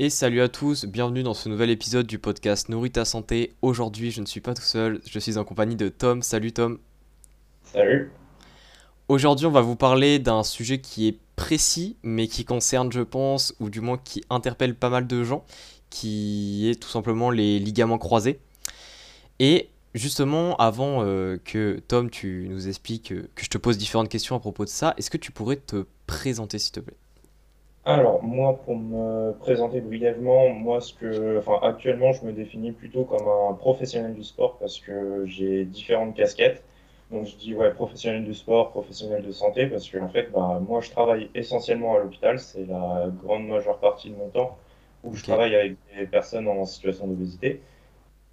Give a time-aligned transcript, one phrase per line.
[0.00, 3.52] Et salut à tous, bienvenue dans ce nouvel épisode du podcast Nourris ta santé.
[3.62, 6.22] Aujourd'hui, je ne suis pas tout seul, je suis en compagnie de Tom.
[6.22, 6.78] Salut Tom.
[7.64, 8.12] Salut.
[9.08, 13.56] Aujourd'hui, on va vous parler d'un sujet qui est précis, mais qui concerne, je pense,
[13.58, 15.44] ou du moins qui interpelle pas mal de gens,
[15.90, 18.38] qui est tout simplement les ligaments croisés.
[19.40, 24.10] Et justement, avant euh, que Tom, tu nous expliques, euh, que je te pose différentes
[24.10, 26.94] questions à propos de ça, est-ce que tu pourrais te présenter, s'il te plaît?
[27.88, 33.04] Alors, moi, pour me présenter brièvement, moi, ce que, enfin, actuellement, je me définis plutôt
[33.04, 36.62] comme un professionnel du sport parce que j'ai différentes casquettes.
[37.10, 40.60] Donc, je dis, ouais, professionnel du sport, professionnel de santé parce que, en fait, bah,
[40.68, 42.38] moi, je travaille essentiellement à l'hôpital.
[42.38, 44.58] C'est la grande majeure partie de mon temps
[45.02, 47.62] où je travaille avec des personnes en situation d'obésité.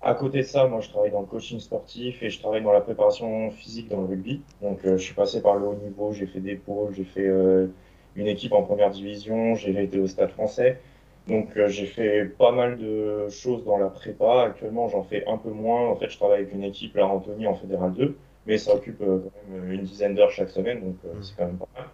[0.02, 2.74] À côté de ça, moi, je travaille dans le coaching sportif et je travaille dans
[2.74, 4.42] la préparation physique dans le rugby.
[4.62, 7.26] Donc, euh, je suis passé par le haut niveau, j'ai fait des pôles, j'ai fait
[7.28, 7.68] euh,
[8.16, 10.80] une équipe en première division, j'ai été au Stade français.
[11.28, 14.44] Donc, euh, j'ai fait pas mal de choses dans la prépa.
[14.44, 15.90] Actuellement, j'en fais un peu moins.
[15.90, 19.02] En fait, je travaille avec une équipe, là, Anthony, en Fédéral 2, mais ça occupe
[19.02, 21.86] euh, quand même une dizaine d'heures chaque semaine, donc euh, c'est quand même pas mal.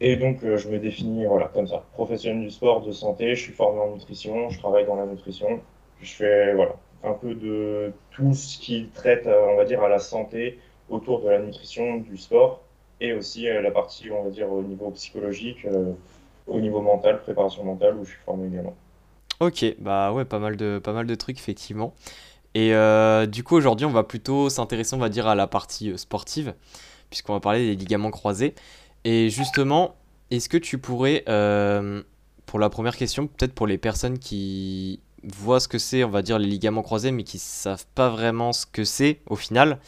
[0.00, 1.84] Et donc, euh, je me définis, voilà, comme ça.
[1.94, 5.60] Professionnel du sport, de santé, je suis formé en nutrition, je travaille dans la nutrition.
[6.02, 9.88] Je fais, voilà, un peu de tout ce qui traite, euh, on va dire, à
[9.88, 10.58] la santé
[10.90, 12.62] autour de la nutrition, du sport,
[13.00, 15.92] et aussi euh, la partie, on va dire, au niveau psychologique, euh,
[16.46, 18.74] au niveau mental, préparation mentale, où je suis formé également.
[19.40, 21.94] Ok, bah ouais, pas mal de, pas mal de trucs, effectivement.
[22.54, 25.96] Et euh, du coup, aujourd'hui, on va plutôt s'intéresser, on va dire, à la partie
[25.98, 26.54] sportive,
[27.10, 28.54] puisqu'on va parler des ligaments croisés.
[29.04, 29.94] Et justement,
[30.30, 31.22] est-ce que tu pourrais,
[32.46, 36.22] pour la première question, peut-être pour les personnes qui voient ce que c'est, on va
[36.22, 39.78] dire, les ligaments croisés, mais qui savent pas vraiment ce que c'est au final,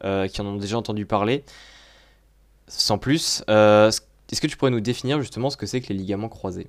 [0.00, 1.44] qui en ont déjà entendu parler,
[2.68, 5.98] sans plus, euh, est-ce que tu pourrais nous définir justement ce que c'est que les
[5.98, 6.68] ligaments croisés?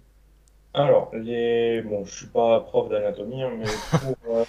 [0.74, 1.82] Alors, les...
[1.82, 3.66] bon, je suis pas prof d'anatomie, hein, mais
[4.00, 4.44] pour, euh,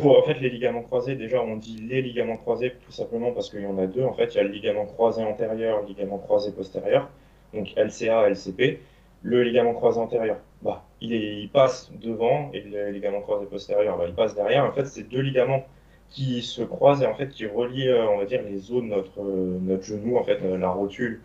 [0.00, 3.50] pour, en fait, les ligaments croisés, déjà, on dit les ligaments croisés tout simplement parce
[3.50, 4.04] qu'il y en a deux.
[4.04, 7.08] En fait, il y a le ligament croisé antérieur, le ligament croisé postérieur,
[7.52, 8.80] donc LCA, LCP.
[9.22, 14.04] Le ligament croisé antérieur, bah, il il passe devant et le ligament croisé postérieur, bah,
[14.06, 14.64] il passe derrière.
[14.64, 15.64] En fait, c'est deux ligaments
[16.10, 18.88] qui se croisent et en fait qui relient, euh, on va dire, les os de
[18.88, 21.22] notre, euh, notre genou, en fait, euh, la rotule.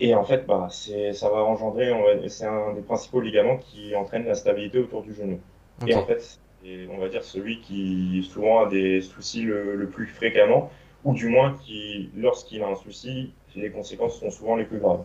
[0.00, 1.92] Et en fait, bah, c'est, ça va engendrer,
[2.28, 5.40] c'est un des principaux ligaments qui entraîne la stabilité autour du genou.
[5.86, 6.20] Et en fait,
[6.62, 10.70] c'est, on va dire, celui qui souvent a des soucis le, le plus fréquemment,
[11.04, 15.04] ou du moins qui, lorsqu'il a un souci, les conséquences sont souvent les plus graves.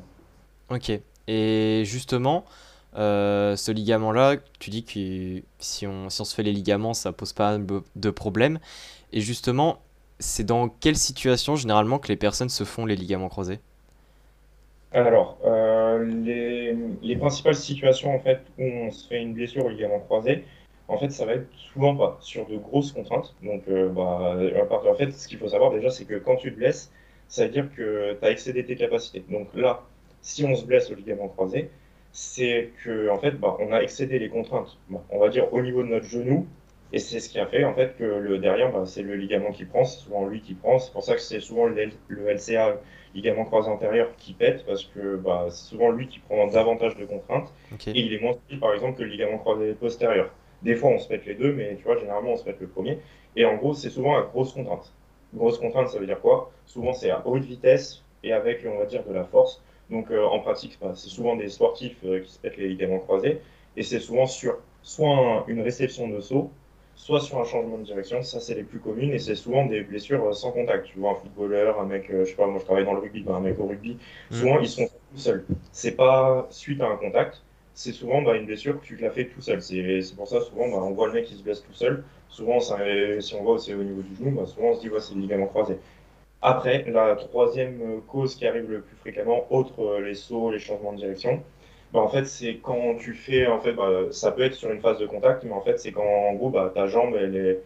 [0.70, 0.92] Ok.
[1.28, 2.46] Et justement,
[2.96, 7.12] euh, ce ligament-là, tu dis que si on, si on se fait les ligaments, ça
[7.12, 8.60] pose pas de problème.
[9.12, 9.80] Et justement,
[10.20, 13.60] c'est dans quelle situation généralement que les personnes se font les ligaments croisés?
[14.92, 19.70] Alors, euh, les, les principales situations en fait où on se fait une blessure au
[19.70, 20.46] ligament croisé,
[20.88, 23.36] en fait, ça va être souvent pas sur de grosses contraintes.
[23.44, 24.36] Donc, euh, bah,
[24.72, 26.92] en fait, ce qu'il faut savoir déjà, c'est que quand tu te blesses,
[27.28, 29.24] ça veut dire que tu as excédé tes capacités.
[29.30, 29.84] Donc là,
[30.22, 31.70] si on se blesse au ligament croisé,
[32.12, 34.78] c'est que en fait, bah, on a excédé les contraintes.
[34.90, 36.48] Bon, on va dire au niveau de notre genou,
[36.92, 39.52] et c'est ce qui a fait en fait que le derrière, bah, c'est le ligament
[39.52, 40.80] qui prend, c'est souvent lui qui prend.
[40.80, 42.82] C'est pour ça que c'est souvent le, L- le LCA,
[43.14, 47.06] ligament croisé antérieur, qui pète parce que bah, c'est souvent lui qui prend davantage de
[47.06, 47.54] contraintes
[47.94, 50.34] et il est moins solide par exemple que le ligament croisé postérieur.
[50.62, 52.68] Des fois, on se pète les deux, mais tu vois, généralement, on se pète le
[52.70, 53.00] premier.
[53.36, 54.94] Et en gros, c'est souvent à grosse contrainte.
[55.34, 56.52] Grosse contrainte, ça veut dire quoi?
[56.66, 59.64] Souvent, c'est à haute vitesse et avec, on va dire, de la force.
[59.90, 63.00] Donc, euh, en pratique, bah, c'est souvent des sportifs euh, qui se pètent les ligaments
[63.00, 63.42] croisés.
[63.76, 66.52] Et c'est souvent sur soit un- une réception de saut,
[67.00, 68.22] soit sur un changement de direction.
[68.22, 69.12] Ça, c'est les plus communes.
[69.12, 70.88] Et c'est souvent des blessures euh, sans contact.
[70.88, 73.00] Tu vois, un footballeur, un mec, euh, je sais pas, moi, je travaille dans le
[73.00, 73.98] rugby, bah, un mec au rugby.
[74.30, 74.36] Mm.
[74.36, 75.46] Souvent, ils sont tout seuls.
[75.72, 77.42] C'est pas suite à un contact
[77.76, 79.62] c'est souvent bah, une blessure que tu te la fais tout seul.
[79.62, 82.04] C'est c'est pour ça, souvent, bah, on voit le mec qui se blesse tout seul.
[82.28, 82.78] Souvent, ça,
[83.22, 85.16] si on voit aussi au niveau du genou, bah, souvent on se dit, ouais, c'est
[85.16, 85.78] le ligament croisé.
[86.42, 90.92] Après, la troisième euh, cause qui arrive le plus fréquemment, autre les sauts, les changements
[90.92, 91.42] de direction,
[91.94, 94.80] bah, en fait, c'est quand tu fais, en fait, bah, ça peut être sur une
[94.80, 97.60] phase de contact, mais en fait, c'est quand, en gros, bah, ta jambe, elle est,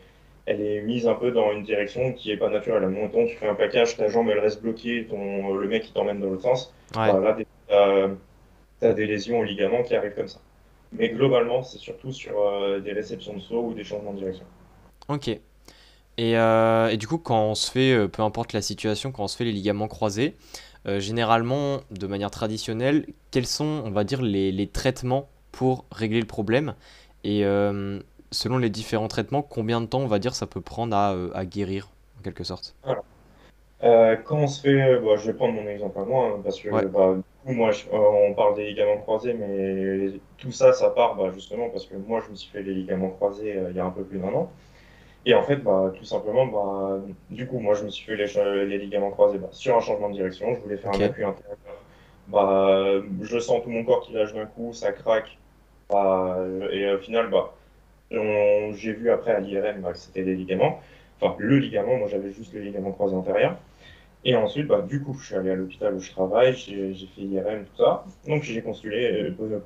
[0.45, 2.87] elle est mise un peu dans une direction qui est pas naturelle.
[2.87, 6.19] Mettons, tu fais un plaquage, ta jambe, elle reste bloquée, ton, le mec, il t'emmène
[6.19, 6.73] dans l'autre sens.
[6.95, 7.11] Ouais.
[7.11, 10.39] Bah, là, tu as, des lésions au ligament qui arrivent comme ça.
[10.91, 14.45] Mais globalement, c'est surtout sur euh, des réceptions de saut ou des changements de direction.
[15.09, 15.29] Ok.
[16.17, 19.23] Et, euh, et du coup, quand on se fait, euh, peu importe la situation, quand
[19.23, 20.35] on se fait les ligaments croisés,
[20.87, 26.19] euh, généralement, de manière traditionnelle, quels sont, on va dire, les, les traitements pour régler
[26.19, 26.75] le problème?
[27.23, 27.99] Et euh,
[28.31, 31.31] selon les différents traitements, combien de temps, on va dire, ça peut prendre à, euh,
[31.33, 31.89] à guérir,
[32.19, 32.75] en quelque sorte?
[32.83, 33.01] Voilà.
[33.83, 36.59] Euh, quand on se fait, bah, je vais prendre mon exemple à moi, hein, parce
[36.61, 36.85] que Ouais.
[36.87, 37.15] bah,
[37.45, 41.31] coup, moi, je- euh, on parle des ligaments croisés, mais tout ça, ça part bah,
[41.33, 43.85] justement parce que moi, je me suis fait les ligaments croisés euh, il y a
[43.85, 44.51] un peu plus d'un an.
[45.25, 46.99] Et en fait, bah, tout simplement, bah,
[47.29, 50.15] du coup, moi, je me suis fait les, ligaments croisés bah, sur un changement de
[50.15, 50.53] direction.
[50.53, 51.57] Je voulais faire un appui intérieur.
[52.27, 55.37] Bah, je sens tout mon corps qui lâche d'un coup, ça craque.
[55.89, 56.37] Bah,
[56.71, 57.53] et au final, bah,
[58.11, 60.81] j'ai vu après à l'IRM bah, que c'était des ligaments.
[61.21, 63.57] Enfin, le ligament, moi, j'avais juste le ligament croisé antérieur.
[64.25, 67.21] Et ensuite, bah, du coup, je suis allé à l'hôpital où je travaille, j'ai fait
[67.21, 68.05] IRM, tout ça.
[68.27, 69.59] Donc, j'ai consulté, euh,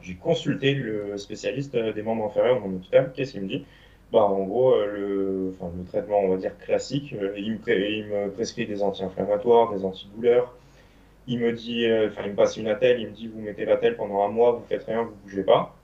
[0.00, 3.12] j'ai consulté le spécialiste euh, des membres inférieurs de mon hôpital.
[3.14, 3.64] Qu'est-ce qu'il me dit?
[4.12, 7.58] Bah, en gros, euh, le, enfin, le traitement, on va dire classique, euh, il me,
[7.58, 10.54] pré- il me prescrit des anti-inflammatoires, des antidouleurs.
[11.26, 13.64] Il me dit, euh, enfin, il me passe une attelle, il me dit, vous mettez
[13.66, 15.76] l'attelle pendant un mois, vous faites rien, vous bougez pas.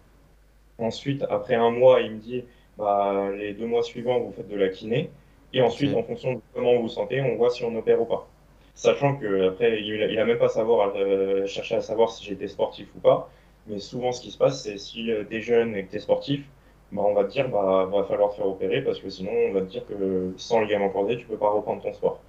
[0.79, 2.45] Ensuite, après un mois, il me dit,
[2.79, 5.11] bah, les deux mois suivants, vous faites de la kiné.
[5.53, 8.07] Et ensuite, en fonction de comment vous vous sentez, on voit si on opère ou
[8.07, 8.29] pas.
[8.75, 12.25] Sachant que après, il a, il a même pas savoir, euh, cherché à savoir si
[12.25, 13.31] j'étais sportif ou pas.
[13.67, 16.01] Mais souvent, ce qui se passe, c'est si tu es jeune et que tu es
[16.01, 16.49] sportif,
[16.93, 19.61] bah, on va te dire, bah, va falloir faire opérer parce que sinon, on va
[19.63, 22.21] te dire que sans ligament croisé, tu peux pas reprendre ton sport.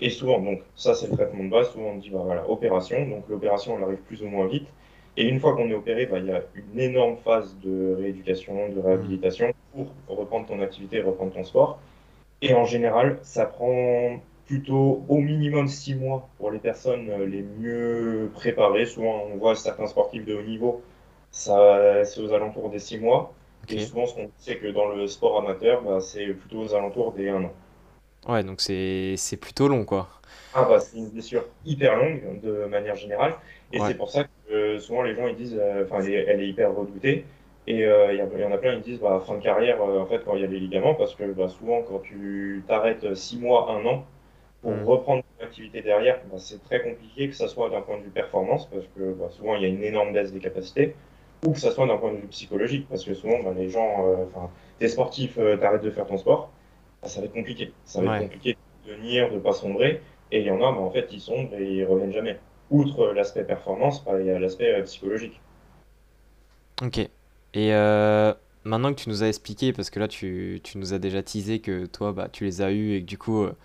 [0.00, 1.70] Et souvent, donc, ça, c'est le traitement de base.
[1.70, 3.06] Souvent, on dit, bah, voilà, opération.
[3.08, 4.68] Donc, l'opération, elle arrive plus ou moins vite.
[5.16, 8.68] Et une fois qu'on est opéré, bah, il y a une énorme phase de rééducation,
[8.68, 9.88] de réhabilitation pour
[10.18, 11.78] reprendre ton activité, reprendre ton sport.
[12.42, 17.42] Et en général, ça prend plutôt au minimum six mois pour les personnes euh, les
[17.42, 18.86] mieux préparées.
[18.86, 20.82] Souvent, on voit certains sportifs de haut niveau,
[21.30, 23.32] ça, c'est aux alentours des six mois.
[23.68, 27.12] Et souvent, ce qu'on sait que dans le sport amateur, bah, c'est plutôt aux alentours
[27.12, 27.52] des un an.
[28.28, 30.08] Ouais, donc c'est plutôt long, quoi.
[30.52, 33.34] Ah bah, c'est une blessure hyper longue de manière générale.
[33.72, 33.80] Et Ouais.
[33.80, 36.40] c'est pour ça que euh, souvent les gens ils disent, euh, enfin elle est, elle
[36.40, 37.24] est hyper redoutée.
[37.66, 40.22] Et euh, il y, en a plein ils disent bah, fin de carrière en fait
[40.24, 43.70] quand il y a les ligaments parce que bah, souvent quand tu t'arrêtes six mois,
[43.72, 44.06] un an
[44.62, 44.86] pour Hmm.
[44.86, 48.10] reprendre ton activité derrière, bah, c'est très compliqué que ça soit d'un point de vue
[48.10, 50.94] performance parce que bah, souvent il y a une énorme baisse des capacités
[51.44, 54.06] ou que ça soit d'un point de vue psychologique parce que souvent bah, les gens,
[54.06, 56.50] euh, enfin t'es sportif, euh, t'arrêtes de faire ton sport,
[57.02, 57.72] bah, ça va être compliqué.
[57.84, 58.56] Ça va être compliqué
[58.86, 60.02] de tenir, de pas sombrer.
[60.32, 62.38] Et il y en a, bah, en fait, ils sombrent et ils reviennent jamais.
[62.70, 65.40] Outre l'aspect performance, bah, il y a l'aspect euh, psychologique.
[66.82, 66.98] Ok.
[66.98, 68.34] Et euh,
[68.64, 71.60] maintenant que tu nous as expliqué, parce que là tu, tu nous as déjà teasé
[71.60, 73.56] que toi bah tu les as eus et que du coup euh,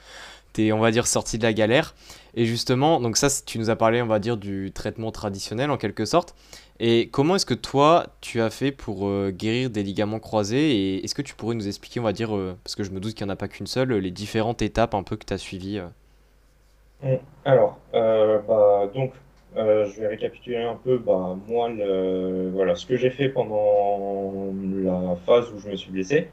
[0.54, 1.94] t'es on va dire sorti de la galère.
[2.36, 5.78] Et justement, donc ça tu nous as parlé on va dire du traitement traditionnel en
[5.78, 6.36] quelque sorte.
[6.84, 11.06] Et comment est-ce que toi tu as fait pour euh, guérir des ligaments croisés et
[11.06, 13.14] est-ce que tu pourrais nous expliquer on va dire euh, parce que je me doute
[13.14, 15.38] qu'il n'y en a pas qu'une seule, les différentes étapes un peu que tu as
[15.38, 15.80] suivies
[17.04, 17.18] euh.
[17.46, 19.14] Alors, bah, donc,
[19.56, 24.52] je vais récapituler un peu, bah, moi, le, voilà, ce que j'ai fait pendant
[24.84, 26.30] la phase où je me suis blessé.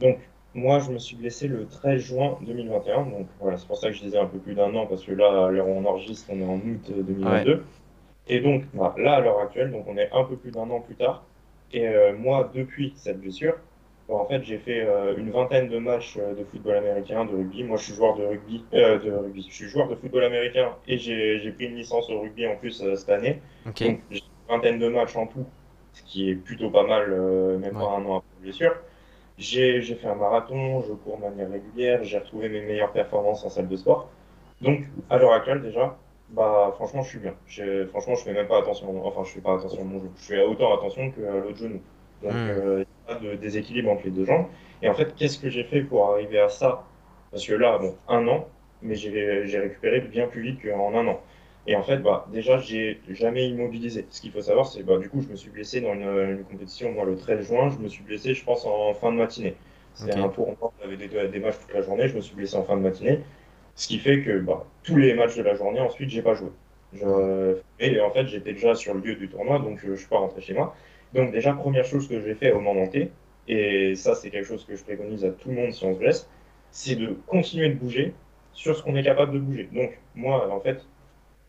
[0.00, 0.18] Donc,
[0.54, 3.06] moi, je me suis blessé le 13 juin 2021.
[3.06, 5.12] Donc, voilà, c'est pour ça que je disais un peu plus d'un an, parce que
[5.12, 7.60] là, à l'heure où on enregistre, on est en août Ouais.
[8.30, 8.36] 2022.
[8.36, 10.80] Et donc, bah, là, à l'heure actuelle, donc on est un peu plus d'un an
[10.80, 11.24] plus tard.
[11.72, 13.54] Et euh, moi, depuis cette blessure,
[14.08, 17.30] bah, en fait, j'ai fait euh, une vingtaine de matchs euh, de football américain, de
[17.34, 17.64] rugby.
[17.64, 19.46] Moi, je suis joueur de rugby, euh, de rugby.
[19.48, 22.82] Je suis joueur de football américain et j'ai pris une licence au rugby en plus
[22.96, 23.42] cette année.
[23.66, 23.82] Ok.
[23.84, 25.46] Donc, j'ai une vingtaine de matchs en tout,
[25.92, 27.10] ce qui est plutôt pas mal,
[27.58, 27.94] même pas Ouais.
[27.96, 28.76] un an après la blessure.
[29.38, 33.48] J'ai fait un marathon, je cours de manière régulière, j'ai retrouvé mes meilleures performances en
[33.48, 34.10] salle de sport.
[34.60, 35.98] Donc, à l'heure actuelle, déjà,
[36.30, 37.36] bah, franchement, je suis bien.
[37.88, 40.12] Franchement, je fais même pas attention, enfin, je fais pas attention à mon genou.
[40.16, 41.82] Je fais autant attention que à l'autre genou.
[42.22, 42.48] Donc, Hmm.
[42.48, 44.46] euh, il n'y a pas de déséquilibre entre les deux jambes.
[44.82, 46.88] Et en fait, qu'est-ce que j'ai fait pour arriver à ça?
[47.30, 48.48] Parce que là, bon, un an,
[48.82, 51.22] mais j'ai récupéré bien plus vite qu'en un an.
[51.66, 54.06] Et en fait, bah, déjà, j'ai jamais immobilisé.
[54.10, 56.02] Ce qu'il faut savoir, c'est, bah, du coup, je me suis blessé dans une,
[56.38, 59.16] une compétition, moi, le 13 juin, je me suis blessé, je pense, en fin de
[59.18, 59.56] matinée.
[59.92, 60.30] C'était un Ok.
[60.30, 62.76] tournoi, on avait des, des matchs toute la journée, je me suis blessé en fin
[62.76, 63.24] de matinée.
[63.80, 66.50] Ce qui fait que bah, tous les matchs de la journée, ensuite, j'ai pas joué.
[67.78, 70.18] Et en fait, j'étais déjà sur le lieu du tournoi, donc je, je suis pas
[70.18, 70.76] rentré chez moi.
[71.14, 73.10] Donc déjà, première chose que j'ai fait au moment T,
[73.48, 75.98] et ça, c'est quelque chose que je préconise à tout le monde si on se
[75.98, 76.28] blesse,
[76.70, 78.12] c'est de continuer de bouger
[78.52, 79.70] sur ce qu'on est capable de bouger.
[79.72, 80.84] Donc moi, en fait,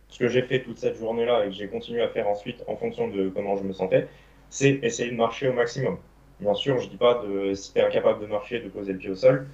[0.08, 2.78] ce que j'ai fait toute cette journée-là et que j'ai continué à faire ensuite en
[2.78, 4.08] fonction de comment je me sentais,
[4.50, 5.98] c'est essayer de marcher au maximum.
[6.40, 9.00] Bien sûr, je dis pas de si tu es incapable de marcher, de poser le
[9.00, 9.50] pied au sol,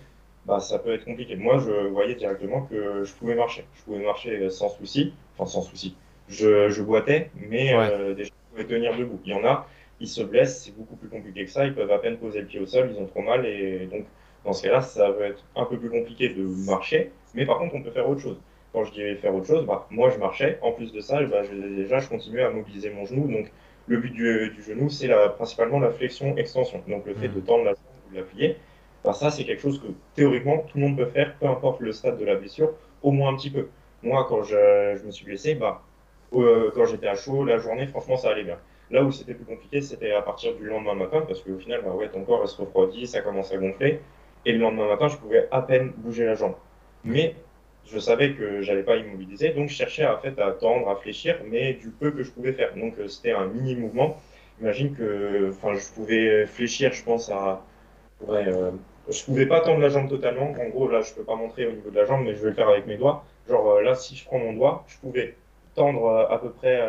[0.48, 1.36] bah ça peut être compliqué.
[1.36, 3.70] Moi, je voyais directement que je pouvais marcher.
[3.74, 5.98] Je pouvais marcher sans souci, enfin sans souci.
[6.28, 7.92] Je, je boitais, mais Ouais.
[7.92, 9.22] euh, déjà, je pouvais tenir debout.
[9.26, 9.68] Il y en a,
[10.00, 11.66] ils se blessent, c'est beaucoup plus compliqué que ça.
[11.66, 14.08] Ils peuvent à peine poser le pied au sol, ils ont trop mal et donc
[14.44, 17.76] dans ce cas-là, ça va être un peu plus compliqué de marcher, mais par contre,
[17.76, 18.42] on peut faire autre chose.
[18.72, 20.60] Quand je dis faire autre chose, bah, moi je marchais.
[20.62, 23.28] En plus de ça, bah, je- déjà je continuais à mobiliser mon genou.
[23.32, 23.52] Donc
[23.86, 26.84] le but du, du genou, c'est principalement la flexion-extension.
[26.88, 27.36] Donc le fait Hmm.
[27.36, 28.24] de tendre la jambe ou de la
[29.04, 31.92] Bah, ça, c'est quelque chose que théoriquement tout le monde peut faire, peu importe le
[31.92, 33.70] stade de la blessure, au moins un petit peu.
[34.04, 35.84] Moi, quand je, je me suis blessé, bah,
[36.34, 38.60] euh, quand j'étais à chaud, la journée, franchement, ça allait bien.
[38.92, 41.92] Là où c'était plus compliqué, c'était à partir du lendemain matin, parce qu'au final, bah
[41.94, 44.02] ouais, ton corps il se refroidit, ça commence à gonfler.
[44.46, 46.56] Et le lendemain matin, je pouvais à peine bouger la jambe.
[47.04, 47.36] Mais
[47.86, 50.96] je savais que j'allais pas immobiliser, donc je cherchais à, en fait, à tendre, à
[50.96, 52.76] fléchir, mais du peu que je pouvais faire.
[52.76, 54.22] Donc euh, c'était un mini mouvement.
[54.62, 57.67] Imagine que enfin, je pouvais fléchir, je pense, à.
[58.30, 58.72] Euh,
[59.10, 60.52] je pouvais pas tendre la jambe totalement.
[60.52, 62.50] En gros, là, je peux pas montrer au niveau de la jambe, mais je vais
[62.50, 63.24] le faire avec mes doigts.
[63.48, 65.36] Genre euh, là, si je prends mon doigt, je pouvais
[65.76, 66.82] tendre à peu près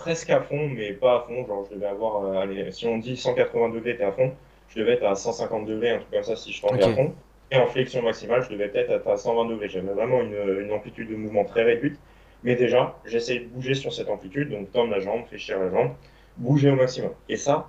[0.00, 1.46] presque à fond, mais pas à fond.
[1.46, 4.32] Genre, je devais avoir, euh, allez, si on dit 180 degrés, t'es à fond,
[4.68, 7.12] je devais être à 150 degrés, un truc comme ça, si je tendais à fond.
[7.52, 9.68] Et en flexion maximale, je devais peut-être être à 120 degrés.
[9.68, 11.98] J'avais vraiment une, une, amplitude de mouvement très réduite.
[12.44, 15.90] Mais déjà, j'essayais de bouger sur cette amplitude, donc tendre la jambe, fléchir la jambe,
[16.38, 17.10] bouger au maximum.
[17.28, 17.68] Et ça,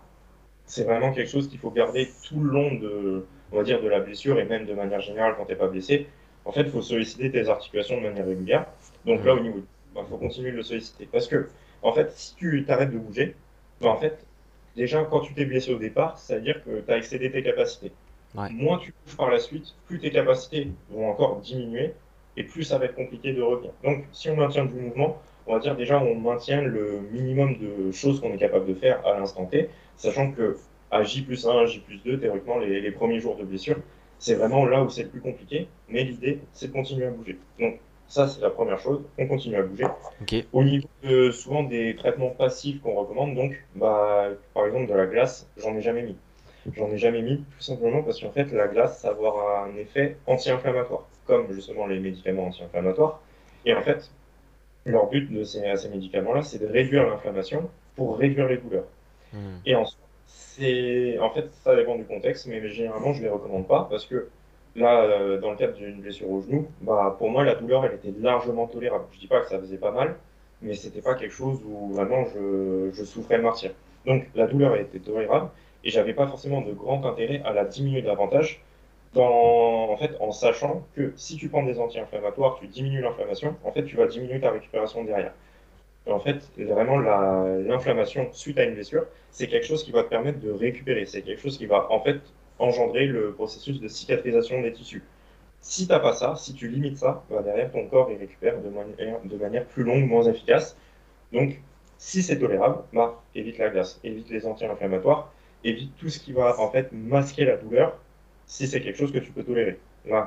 [0.72, 3.90] c'est vraiment quelque chose qu'il faut garder tout le long de, on va dire, de
[3.90, 6.08] la blessure et même de manière générale quand t'es pas blessé.
[6.46, 8.66] En fait, il faut solliciter tes articulations de manière régulière.
[9.06, 11.10] Donc là, au niveau, il bah, faut continuer de le solliciter.
[11.12, 11.50] Parce que
[11.82, 13.36] en fait, si tu t'arrêtes de bouger,
[13.82, 14.26] ben, en fait,
[14.78, 17.44] déjà, quand tu t'es blessé au départ, ça veut dire que tu as excédé tes
[17.44, 17.92] capacités.
[18.34, 21.92] Moins tu bouges par la suite, plus tes capacités vont encore diminuer
[22.38, 23.72] et plus ça va être compliqué de revenir.
[23.84, 27.92] Donc, si on maintient du mouvement, on va dire déjà on maintient le minimum de
[27.92, 29.70] choses qu'on est capable de faire à l'instant T,
[30.02, 30.58] sachant que
[30.90, 33.78] à J plus 1, J plus 2, théoriquement, les, les premiers jours de blessure,
[34.20, 37.38] c'est vraiment là où c'est le plus compliqué, mais l'idée, c'est de continuer à bouger.
[37.60, 39.02] Donc, ça, c'est la première chose.
[39.18, 39.88] On continue à bouger.
[40.52, 45.06] Au niveau de, souvent des traitements passifs qu'on recommande, donc, bah, par exemple, de la
[45.06, 46.16] glace, j'en ai jamais mis.
[46.76, 49.76] J'en ai jamais mis, tout simplement parce qu'en fait, la glace, ça va avoir un
[49.78, 53.22] effet anti-inflammatoire, comme justement les médicaments anti-inflammatoires.
[53.66, 54.12] Et en fait,
[54.86, 58.86] leur but de ces, ces médicaments-là, c'est de réduire l'inflammation pour réduire les douleurs.
[59.34, 59.58] Hmm.
[59.66, 64.06] Et en, fait, ça dépend du contexte, mais généralement, je ne les recommande pas parce
[64.06, 64.30] que
[64.76, 67.96] Là, euh, dans le cadre d'une blessure au genou, bah, pour moi, la douleur, elle
[67.96, 69.04] était largement tolérable.
[69.12, 70.16] Je dis pas que ça faisait pas mal,
[70.62, 73.72] mais c'était pas quelque chose où vraiment je, je souffrais martyr.
[74.06, 75.50] Donc, la douleur, était tolérable
[75.84, 78.62] et j'avais pas forcément de grand intérêt à la diminuer davantage
[79.14, 83.84] en fait, en sachant que si tu prends des anti-inflammatoires, tu diminues l'inflammation, en fait,
[83.84, 85.34] tu vas diminuer ta récupération derrière.
[86.08, 90.40] En fait, vraiment, l'inflammation suite à une blessure, c'est quelque chose qui va te permettre
[90.40, 91.06] de récupérer.
[91.06, 92.20] C'est quelque chose qui va, en fait,
[92.60, 95.04] engendrer le processus de cicatrisation des tissus.
[95.60, 98.60] Si tu n'as pas ça, si tu limites ça, bah, derrière ton corps il récupère
[98.62, 100.76] de manière, de manière plus longue, moins efficace.
[101.32, 101.62] Donc,
[101.98, 105.32] si c'est tolérable, bah, évite la glace, évite les anti-inflammatoires,
[105.64, 107.96] évite tout ce qui va en fait masquer la douleur
[108.48, 109.80] si c'est quelque chose que tu peux tolérer.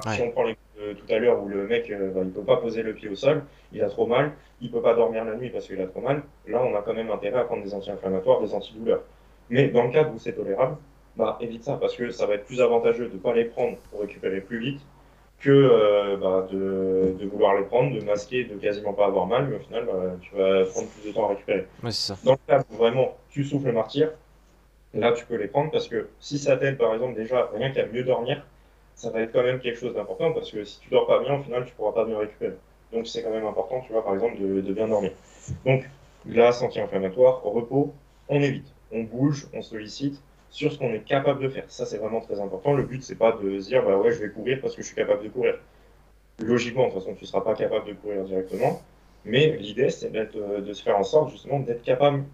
[0.09, 2.57] Si on prend les tout à l'heure où le mec euh, bah, il peut pas
[2.57, 5.51] poser le pied au sol, il a trop mal, il peut pas dormir la nuit
[5.51, 8.41] parce qu'il a trop mal, là on a quand même intérêt à prendre des anti-inflammatoires,
[8.41, 9.03] des antidouleurs.
[9.51, 10.77] Mais dans le cas où c'est tolérable,
[11.17, 13.77] bah, évite ça parce que ça va être plus avantageux de ne pas les prendre
[13.91, 14.81] pour récupérer plus vite
[15.41, 19.47] que euh, bah, de, de, vouloir les prendre, de masquer, de quasiment pas avoir mal,
[19.49, 21.67] mais au final, bah, tu vas prendre plus de temps à récupérer.
[21.91, 22.17] ça.
[22.25, 24.11] Dans le cas où vraiment tu souffles le martyr,
[24.95, 27.87] là tu peux les prendre parce que si ça t'aide par exemple déjà rien qu'à
[27.87, 28.45] mieux dormir,
[28.95, 31.39] ça va être quand même quelque chose d'important parce que si tu dors pas bien,
[31.39, 32.57] au final tu pourras pas mieux récupérer.
[32.93, 35.13] Donc c'est quand même important, tu vois, par exemple, de, de bien dormir.
[35.67, 35.85] Donc
[36.27, 37.93] glace anti-inflammatoire, repos,
[38.29, 40.21] on évite, on bouge, on sollicite
[40.51, 41.65] sur ce qu'on est capable de faire.
[41.67, 42.75] Ça, c'est vraiment très important.
[42.75, 44.87] Le but, c'est pas de se dire, bah ouais, je vais courir parce que je
[44.87, 45.59] suis capable de courir.
[46.39, 48.81] Logiquement, de toute façon, tu ne seras pas capable de courir directement.
[49.25, 52.25] Mais l'idée, c'est euh, de se faire en sorte, justement, d'être capable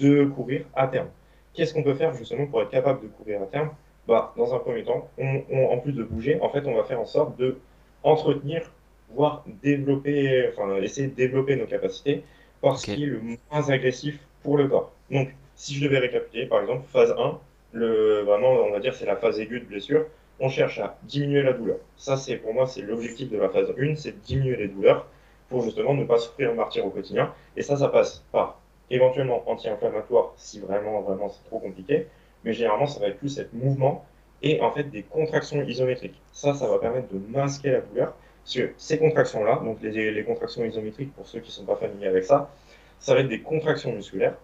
[0.00, 1.08] de courir à terme.
[1.52, 3.70] Qu'est-ce qu'on peut faire, justement, pour être capable de courir à terme?
[4.06, 7.06] Bah, Dans un premier temps, en plus de bouger, en fait, on va faire en
[7.06, 7.58] sorte de
[8.02, 8.70] entretenir,
[9.10, 12.24] voire développer, enfin, essayer de développer nos capacités
[12.60, 14.92] par ce qui est le moins agressif pour le corps.
[15.10, 17.38] Donc, si je devais récapituler, par exemple, phase 1,
[17.72, 20.06] le, vraiment, on va dire, c'est la phase aiguë de blessure.
[20.40, 21.78] On cherche à diminuer la douleur.
[21.96, 25.06] Ça, c'est pour moi, c'est l'objectif de la phase 1, c'est de diminuer les douleurs
[25.48, 27.32] pour justement ne pas souffrir martyr au quotidien.
[27.56, 28.58] Et ça, ça passe par
[28.90, 32.06] éventuellement anti-inflammatoire si vraiment, vraiment c'est trop compliqué.
[32.44, 34.04] Mais généralement, ça va être plus être mouvement
[34.42, 36.20] et en fait des contractions isométriques.
[36.32, 38.14] Ça, ça va permettre de masquer la douleur.
[38.42, 41.76] Parce que ces contractions-là, donc les, les contractions isométriques, pour ceux qui ne sont pas
[41.76, 42.50] familiers avec ça,
[42.98, 44.34] ça va être des contractions musculaires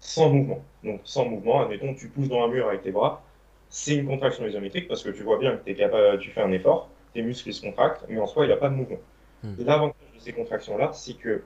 [0.00, 0.62] sans mouvement.
[0.84, 3.22] Donc sans mouvement, admettons, tu pousses dans un mur avec tes bras,
[3.68, 6.52] c'est une contraction isométrique parce que tu vois bien que es capable, tu fais un
[6.52, 9.00] effort, tes muscles se contractent, mais en soi, il n'y a pas de mouvement.
[9.42, 9.54] Hmm.
[9.58, 11.42] L'avantage de ces contractions-là, c'est que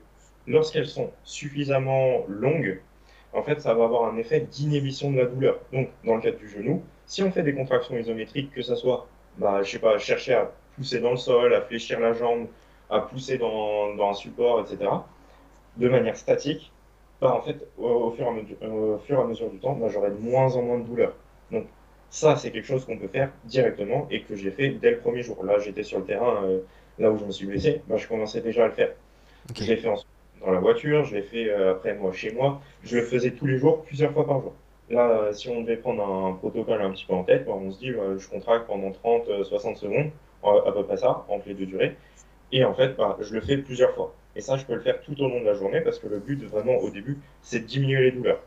[0.47, 2.79] lorsqu'elles sont suffisamment longues,
[3.33, 5.59] en fait, ça va avoir un effet d'inhibition de la douleur.
[5.71, 9.07] Donc, dans le cas du genou, si on fait des contractions isométriques, que ce soit,
[9.37, 12.47] bah, je sais pas, chercher à pousser dans le sol, à fléchir la jambe,
[12.89, 14.89] à pousser dans, dans un support, etc.,
[15.77, 16.71] de manière statique,
[17.21, 19.73] bah, en fait, au, fur et à mesure, au fur et à mesure du temps,
[19.73, 21.13] bah, j'aurai de moins en moins de douleur.
[21.51, 21.65] Donc,
[22.09, 25.23] ça, c'est quelque chose qu'on peut faire directement et que j'ai fait dès le premier
[25.23, 25.43] jour.
[25.45, 26.59] Là, j'étais sur le terrain, euh,
[26.99, 28.91] là où je me suis blessé, bah, je commençais déjà à le faire.
[29.55, 29.89] J'ai fait
[30.45, 32.61] dans la voiture, je l'ai fait euh, après moi chez moi.
[32.83, 34.53] Je le faisais tous les jours, plusieurs fois par jour.
[34.89, 37.71] Là, euh, si on devait prendre un protocole un petit peu en tête, bah, on
[37.71, 40.11] se dit, euh, je contracte pendant 30, euh, 60 secondes,
[40.43, 41.95] euh, à peu près ça, entre les deux durées.
[42.51, 44.13] Et en fait, bah, je le fais plusieurs fois.
[44.35, 46.19] Et ça, je peux le faire tout au long de la journée parce que le
[46.19, 48.41] but, vraiment, au début, c'est de diminuer les douleurs.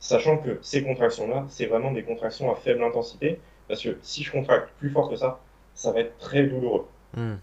[0.00, 4.32] Sachant que ces contractions-là, c'est vraiment des contractions à faible intensité, parce que si je
[4.32, 5.40] contracte plus fort que ça,
[5.74, 6.86] ça va être très douloureux.
[7.14, 7.36] Hmm.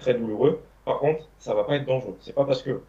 [0.00, 0.60] Très douloureux.
[0.84, 2.16] Par contre, ça va pas être dangereux.
[2.20, 2.82] C'est pas parce que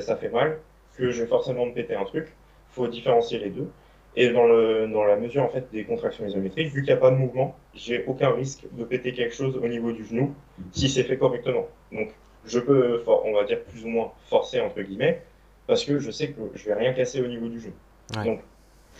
[0.00, 0.58] ça fait mal
[0.96, 2.28] que je vais forcément me péter un truc.
[2.70, 3.68] Faut différencier les deux.
[4.16, 7.00] Et dans le, dans la mesure en fait des contractions isométriques, vu qu'il n'y a
[7.00, 10.34] pas de mouvement, j'ai aucun risque de péter quelque chose au niveau du genou
[10.72, 11.68] si c'est fait correctement.
[11.92, 12.10] Donc,
[12.44, 15.22] je peux, on va dire plus ou moins forcer entre guillemets,
[15.66, 17.74] parce que je sais que je vais rien casser au niveau du genou.
[18.16, 18.24] Ouais.
[18.24, 18.40] Donc,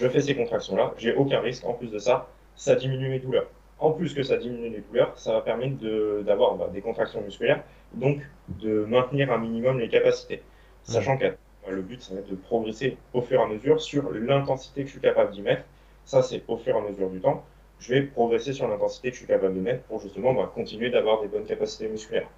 [0.00, 1.64] je fais ces contractions-là, j'ai aucun risque.
[1.64, 3.48] En plus de ça, ça diminue mes douleurs.
[3.80, 7.20] En plus que ça diminue les douleurs, ça va permettre de, d'avoir bah, des contractions
[7.22, 10.42] musculaires, donc de maintenir un minimum les capacités.
[10.82, 11.26] Sachant que
[11.68, 14.86] le but, ça va être de progresser au fur et à mesure sur l'intensité que
[14.88, 15.64] je suis capable d'y mettre.
[16.04, 17.44] Ça, c'est au fur et à mesure du temps.
[17.78, 20.90] Je vais progresser sur l'intensité que je suis capable de mettre pour justement bah, continuer
[20.90, 22.28] d'avoir des bonnes capacités musculaires.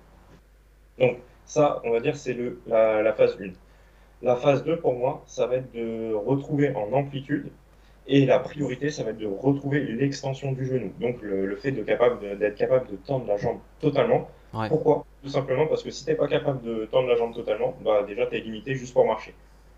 [0.99, 3.53] Donc, ça, on va dire, c'est la, la phase 1.
[4.23, 7.53] La phase 2, pour moi, ça va être de retrouver en amplitude.
[8.07, 10.93] Et la priorité, ça va être de retrouver l'extension du genou.
[11.01, 14.29] Donc, le, le fait de capable d'être capable de tendre la jambe totalement.
[14.53, 14.69] Ouais.
[14.69, 15.05] Pourquoi?
[15.23, 18.03] Tout simplement parce que si tu n'es pas capable de tendre la jambe totalement, bah,
[18.05, 19.35] déjà, tu es limité juste pour marcher.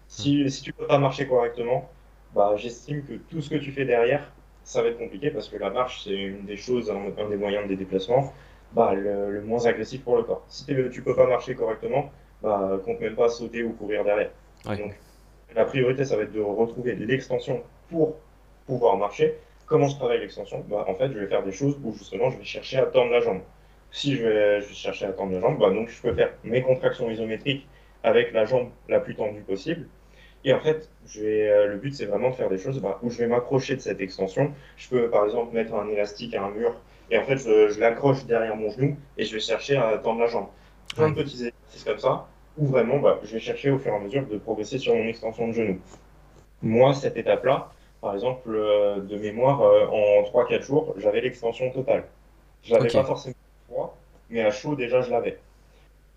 [0.08, 1.90] Si, si tu peux pas marcher correctement,
[2.34, 5.56] bah, j'estime que tout ce que tu fais derrière, ça va être compliqué parce que
[5.56, 8.32] la marche, c'est une des choses, un, un des moyens des déplacements,
[8.72, 10.44] bah, le, le moins agressif pour le corps.
[10.48, 12.10] Si t'es- tu peux pas marcher correctement,
[12.42, 14.30] bah, compte même pas sauter ou courir derrière.
[14.66, 14.76] Ouais.
[14.78, 14.94] Donc,
[15.54, 18.16] la priorité, ça va être de retrouver l'extension pour
[18.66, 19.34] pouvoir marcher.
[19.66, 20.64] Comment je travaille l'extension?
[20.68, 23.10] Bah, en fait, je vais faire des choses où justement, je vais chercher à tendre
[23.12, 23.40] la jambe.
[23.94, 26.34] Si je vais, je vais chercher à tendre la jambe, bah, donc je peux faire
[26.44, 27.70] mes contractions isométriques
[28.02, 29.88] avec la jambe la plus tendue possible.
[30.44, 32.98] Et en fait, je vais, euh, le but, c'est vraiment de faire des choses bah,
[33.02, 34.54] où je vais m'accrocher de cette extension.
[34.76, 37.80] Je peux, par exemple, mettre un élastique à un mur et en fait, je, je
[37.80, 40.48] l'accroche derrière mon genou et je vais chercher à tendre la jambe.
[40.94, 43.96] Plein de petits exercices comme ça où vraiment, bah, je vais chercher au fur et
[43.96, 45.82] à mesure de progresser sur mon extension de genou.
[46.62, 52.12] Moi, cette étape-là, par exemple, euh, de mémoire, euh, en 3-4 jours, j'avais l'extension totale.
[52.62, 52.92] Je l'avais Ok.
[52.92, 53.34] pas forcément
[54.30, 55.38] mais à chaud, déjà, je l'avais.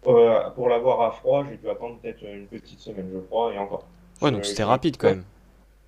[0.08, 3.58] Euh, pour l'avoir à froid, j'ai dû attendre peut-être une petite semaine, je crois, et
[3.58, 3.84] encore.
[4.22, 5.24] Ouais, donc c'était je- rapide quand même.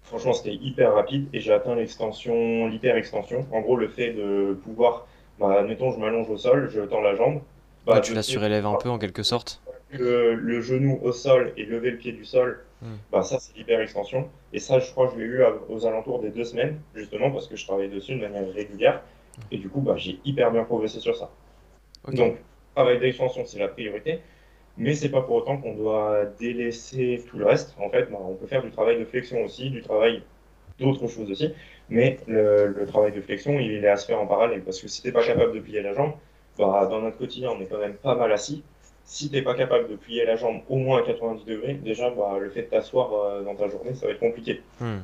[0.03, 3.45] Franchement, c'était hyper rapide et j'ai atteint l'extension, l'hyper-extension.
[3.51, 5.05] En gros, le fait de pouvoir,
[5.39, 7.41] bah, admettons, je m'allonge au sol, je tends la jambe.
[7.85, 9.61] Bah, Ouais, tu la surélèves un peu en quelque sorte.
[9.91, 12.95] le, le genou au sol et lever le pied du sol, Hmm.
[13.11, 14.29] bah ça c'est l'hyper-extension.
[14.53, 17.29] Et ça, je crois que je l'ai eu à- aux alentours des deux semaines, justement
[17.29, 19.01] parce que je travaille dessus de manière régulière.
[19.51, 21.29] Et du coup, bah, j'ai hyper bien progressé sur ça.
[22.07, 22.37] Donc,
[22.75, 24.19] travail d'extension, c'est la priorité.
[24.77, 27.75] Mais c'est pas pour autant qu'on doit délaisser tout le reste.
[27.79, 30.23] En fait, bah, on peut faire du travail de flexion aussi, du travail
[30.79, 31.53] d'autres choses aussi.
[31.89, 34.63] Mais le, le travail de flexion, il est à se faire en parallèle.
[34.63, 36.13] Parce que si t'es pas capable de plier la jambe,
[36.57, 38.63] bah, dans notre quotidien, on est quand même pas mal assis.
[39.03, 42.37] Si t'es pas capable de plier la jambe au moins à 90 degrés, déjà, bah,
[42.39, 44.61] le fait de t'asseoir euh, dans ta journée, ça va être compliqué.
[44.79, 44.99] Hmm.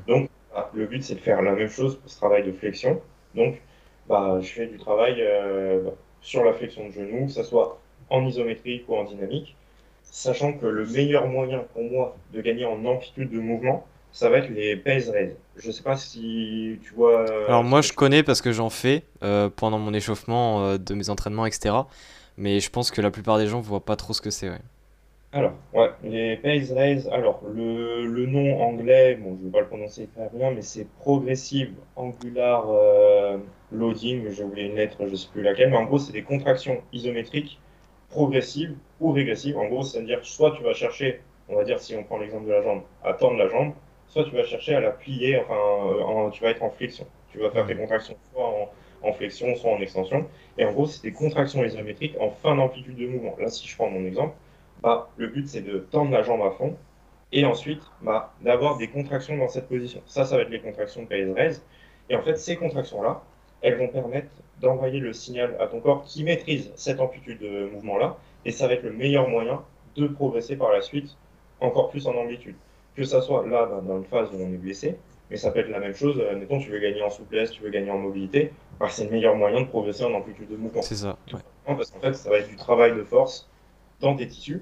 [0.54, 3.02] Ah, le but, c'est de faire la même chose pour ce travail de flexion.
[3.36, 3.62] Donc,
[4.08, 5.90] bah, je fais du travail euh,
[6.26, 9.56] sur la flexion de genou, que ce soit en isométrique ou en dynamique,
[10.04, 14.38] sachant que le meilleur moyen pour moi de gagner en amplitude de mouvement, ça va
[14.38, 15.36] être les pèse raise.
[15.58, 17.30] Je sais pas si tu vois.
[17.30, 20.94] euh, Alors moi je connais parce que j'en fais euh, pendant mon échauffement euh, de
[20.94, 21.76] mes entraînements, etc.
[22.38, 24.50] Mais je pense que la plupart des gens voient pas trop ce que c'est.
[24.50, 24.62] Ouais.
[25.36, 29.60] Alors, ouais, les Pace Raise, alors le, le nom anglais, bon, je ne vais pas
[29.60, 33.38] le prononcer très bien, mais c'est Progressive Angular euh,
[33.72, 36.24] Loading, j'ai oublié une lettre, je ne sais plus laquelle, mais en gros, c'est des
[36.24, 37.60] contractions isométriques
[38.10, 39.58] progressives ou régressives.
[39.58, 42.52] En gros, c'est-à-dire soit tu vas chercher, on va dire si on prend l'exemple de
[42.54, 43.74] la jambe, à tendre la jambe,
[44.08, 47.06] soit tu vas chercher à la plier, enfin, euh, en- tu vas être en flexion.
[47.30, 48.70] Tu vas faire tes contractions soit en,
[49.02, 50.26] en flexion, soit en extension.
[50.58, 53.36] Et en gros, c'est des contractions isométriques en fin d'amplitude de mouvement.
[53.38, 54.34] Là, si je prends mon exemple,
[54.86, 56.76] bah, le but c'est de tendre la jambe à fond
[57.32, 60.02] et ensuite bah, d'avoir des contractions dans cette position.
[60.06, 61.64] Ça, ça va être les contractions de Pérez Raise.
[62.10, 63.24] Et en fait, ces contractions-là,
[63.64, 64.30] elles vont permettre
[64.62, 68.18] d'envoyer le signal à ton corps qui maîtrise cette amplitude de mouvement-là.
[68.46, 69.64] Et ça va être le meilleur moyen
[69.98, 71.18] de progresser par la suite
[71.60, 72.56] encore plus en amplitude.
[72.96, 74.98] Que ça soit là, bah, dans une phase où on est blessé,
[75.32, 76.20] mais ça peut être la même chose.
[76.20, 79.10] euh, Admettons, tu veux gagner en souplesse, tu veux gagner en mobilité, bah, c'est le
[79.12, 80.82] meilleur moyen de progresser en amplitude de mouvement.
[80.84, 81.18] C'est ça.
[81.34, 81.40] ouais.
[81.66, 83.50] Parce qu'en fait, ça va être du travail de force
[84.00, 84.62] dans tes tissus.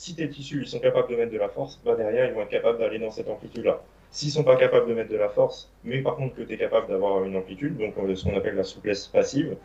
[0.00, 2.42] Si tes tissus ils sont capables de mettre de la force, bah derrière, ils vont
[2.42, 3.76] être capables d'aller dans cette amplitude-là.
[4.10, 6.58] S'ils sont pas capables de mettre de la force, mais par contre que tu es
[6.58, 9.58] capable d'avoir une amplitude, donc euh, ce qu'on appelle la souplesse passive,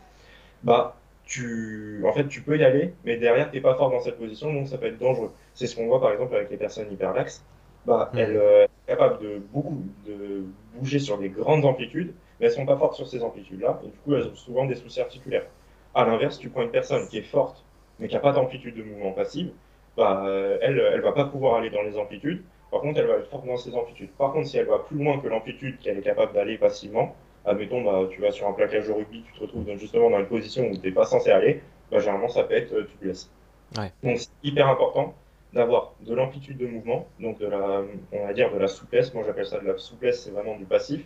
[0.63, 3.99] bah tu, en fait, tu peux y aller, mais derrière, tu n'es pas fort dans
[4.01, 5.31] cette position, donc ça peut être dangereux.
[5.53, 7.47] C'est ce qu'on voit par exemple avec les personnes hyperlaxes.
[7.85, 8.17] Bah, Hmm.
[8.17, 12.65] elles euh, sont capables de beaucoup de bouger sur des grandes amplitudes, mais elles sont
[12.65, 15.47] pas fortes sur ces amplitudes-là, et du coup, elles ont souvent des soucis articulaires.
[15.93, 17.65] À l'inverse, tu prends une personne qui est forte,
[17.99, 19.53] mais qui n'a pas d'amplitude de mouvement passive,
[19.97, 20.23] bah,
[20.61, 22.43] elle, elle va pas pouvoir aller dans les amplitudes.
[22.71, 24.11] Par contre, elle va être forte dans ses amplitudes.
[24.17, 27.81] Par contre, si elle va plus loin que l'amplitude qu'elle est capable d'aller passivement, admettons,
[27.83, 30.27] bah, tu vas sur un plaquage de rugby, tu te retrouves dans- justement dans une
[30.27, 33.29] position où tu n'es pas censé aller, bah, généralement, ça peut être, euh, tu blesses.
[33.77, 33.91] Ouais.
[34.03, 35.15] Donc, c'est hyper important
[35.53, 39.13] d'avoir de l'amplitude de mouvement, donc de la, on va dire de la souplesse.
[39.13, 41.05] Moi, j'appelle ça de la souplesse, c'est vraiment du passif,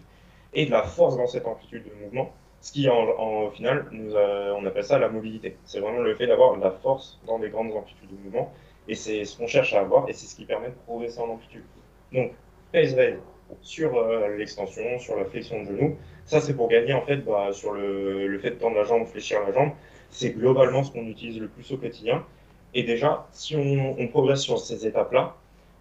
[0.54, 2.32] et de la force dans cette amplitude de mouvement.
[2.62, 5.58] Ce qui, en, en- au final, nous a- on appelle ça la mobilité.
[5.66, 8.52] C'est vraiment le fait d'avoir de la force dans des grandes amplitudes de mouvement.
[8.90, 11.30] Et c'est ce qu'on cherche à avoir, et c'est ce qui permet de progresser en
[11.30, 11.64] amplitude.
[12.12, 12.34] Donc,
[12.74, 13.20] pace raise
[13.62, 15.98] sur euh, l'extension, sur la flexion de genou.
[16.26, 19.06] Ça, c'est pour gagner, en fait, bah, sur le, le fait de tendre la jambe,
[19.08, 19.72] fléchir la jambe.
[20.10, 22.26] C'est globalement ce qu'on utilise le plus au quotidien.
[22.74, 25.36] Et déjà, si on, on progresse sur ces étapes-là,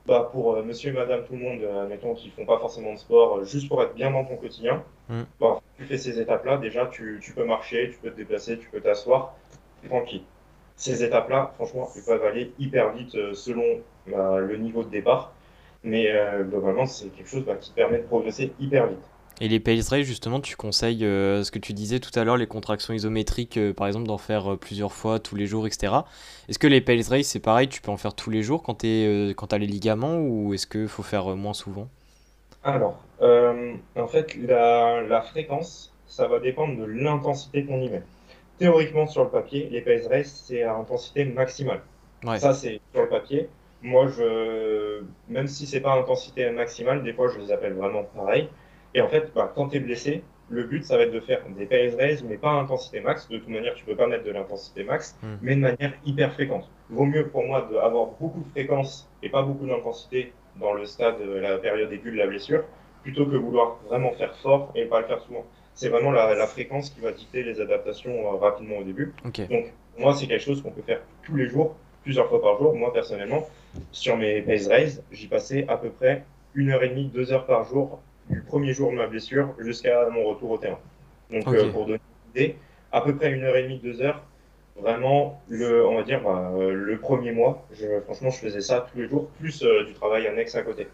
[0.07, 2.93] bah, pour euh, monsieur et madame tout le monde, euh, mettons, qui font pas forcément
[2.95, 5.23] de sport, euh, juste pour être bien dans ton quotidien, Mm.
[5.41, 8.69] bah, tu fais ces étapes-là, déjà, tu, tu peux marcher, tu peux te déplacer, tu
[8.71, 9.35] peux t'asseoir,
[9.89, 10.23] tranquille.
[10.79, 13.65] Ces étapes-là, franchement, elles peuvent aller hyper vite euh, selon
[14.07, 15.33] bah, le niveau de départ,
[15.85, 19.05] mais euh, globalement, c'est quelque chose bah, qui permet de progresser hyper vite.
[19.41, 22.37] Et les pace race, justement, tu conseilles euh, ce que tu disais tout à l'heure,
[22.37, 25.93] les contractions isométriques, euh, par exemple, d'en faire euh, plusieurs fois, tous les jours, etc.
[26.49, 28.81] Est-ce que les pace race, c'est pareil, tu peux en faire tous les jours quand
[28.81, 31.89] tu as les ligaments ou est-ce qu'il faut faire moins souvent?
[32.65, 38.03] Alors, en fait, la, la fréquence, ça va dépendre de l'intensité qu'on y met.
[38.59, 41.81] Théoriquement, sur le papier, les pace race, c'est à intensité maximale.
[42.25, 43.49] Ouais, Ça, c'est sur le papier.
[43.83, 48.49] Moi, je, même si c'est pas intensité maximale, des fois, je les appelle vraiment pareil.
[48.95, 51.43] Et en fait, bah, quand tu es blessé, le but, ça va être de faire
[51.51, 53.29] des pace raise, mais pas à intensité max.
[53.29, 55.37] De toute manière, tu peux pas mettre de l'intensité max, Hmm.
[55.43, 56.69] mais de manière hyper fréquente.
[56.89, 61.21] Vaut mieux pour moi d'avoir beaucoup de fréquence et pas beaucoup d'intensité dans le stade,
[61.21, 62.65] de la période aiguë de la blessure,
[63.03, 65.45] plutôt que vouloir vraiment faire fort et pas le faire souvent.
[65.79, 69.15] C'est vraiment la, la fréquence qui va dicter les adaptations euh, rapidement au début.
[69.25, 69.49] ok.
[69.49, 72.75] Donc, moi, c'est quelque chose qu'on peut faire tous les jours, plusieurs fois par jour.
[72.75, 73.47] Moi, personnellement,
[73.93, 77.47] sur mes pace raise, j'y passais à peu près une heure et demie, deux heures
[77.47, 80.81] par jour, du premier jour de ma blessure jusqu'à mon retour au terrain.
[81.31, 82.01] Donc, euh, pour donner
[82.35, 82.57] une idée,
[82.91, 84.25] à peu près une heure et demie, deux heures,
[84.75, 88.85] vraiment, le, on va dire, bah, euh, le premier mois, je, franchement, je faisais ça
[88.91, 90.89] tous les jours, plus euh, du travail annexe à côté.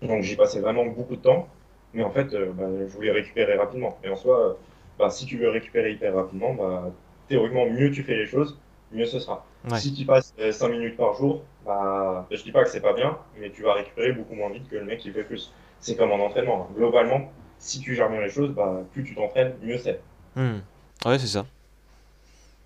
[0.00, 1.48] Donc, j'y passais vraiment beaucoup de temps,
[1.94, 3.98] mais en fait, euh, bah, je voulais récupérer rapidement.
[4.04, 4.52] Et en soi, euh,
[4.98, 6.90] bah, si tu veux récupérer hyper rapidement, bah,
[7.28, 8.58] théoriquement, mieux tu fais les choses,
[8.92, 9.44] mieux ce sera.
[9.70, 9.78] Ouais.
[9.78, 13.18] Si tu passes 5 minutes par jour, bah, je dis pas que c'est pas bien,
[13.38, 15.52] mais tu vas récupérer beaucoup moins vite que le mec qui fait plus.
[15.80, 16.68] C'est comme en entraînement.
[16.76, 20.00] Globalement, si tu gères bien les choses, bah, plus tu t'entraînes, mieux c'est.
[20.34, 20.58] Hmm.
[21.04, 21.44] Ouais, c'est ça.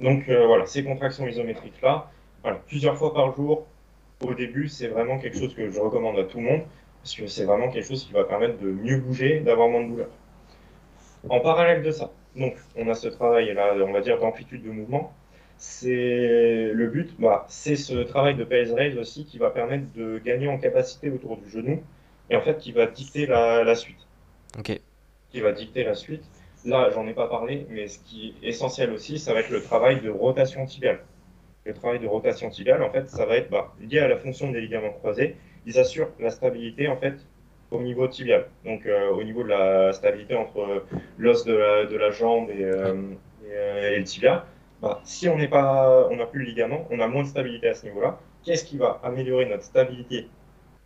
[0.00, 2.10] Donc euh, voilà, ces contractions isométriques-là,
[2.42, 3.66] voilà, plusieurs fois par jour,
[4.20, 6.62] au début, c'est vraiment quelque chose que je recommande à tout le monde,
[7.06, 9.90] parce que c'est vraiment quelque chose qui va permettre de mieux bouger, d'avoir moins de
[9.90, 10.08] douleur.
[11.28, 15.12] En parallèle de ça, donc on a ce travail-là, on va dire d'amplitude de mouvement.
[15.56, 20.18] C'est le but, bah, c'est ce travail de pace raise aussi qui va permettre de
[20.18, 21.80] gagner en capacité autour du genou
[22.28, 24.04] et en fait qui va dicter la, la suite.
[24.58, 24.80] Ok.
[25.30, 26.24] Qui va dicter la suite.
[26.64, 29.62] Là, j'en ai pas parlé, mais ce qui est essentiel aussi, ça va être le
[29.62, 31.04] travail de rotation tibiale.
[31.66, 34.50] Le travail de rotation tibiale, en fait, ça va être bah, lié à la fonction
[34.50, 35.36] des ligaments croisés.
[35.66, 37.14] Ils assurent la stabilité, en fait,
[37.70, 38.46] au niveau tibial.
[38.64, 40.84] Donc, euh, au niveau de la stabilité entre
[41.18, 42.94] l'os de la, jambe et, euh,
[43.44, 44.46] et, euh, le tibia.
[44.80, 47.68] Bah, si on n'est pas, on n'a plus le ligament, on a moins de stabilité
[47.68, 48.18] à ce niveau-là.
[48.44, 50.28] Qu'est-ce qui va améliorer notre stabilité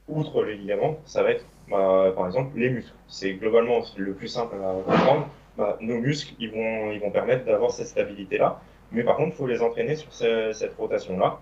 [0.08, 0.98] outre les ligaments?
[1.04, 2.92] Ça va être, bah, par exemple, les muscles.
[3.08, 5.28] C'est globalement le plus simple à comprendre.
[5.56, 8.60] Bah, nos muscles, ils vont, ils vont permettre d'avoir cette stabilité-là.
[8.92, 11.40] Mais par contre, il faut les entraîner sur ce- cette rotation-là.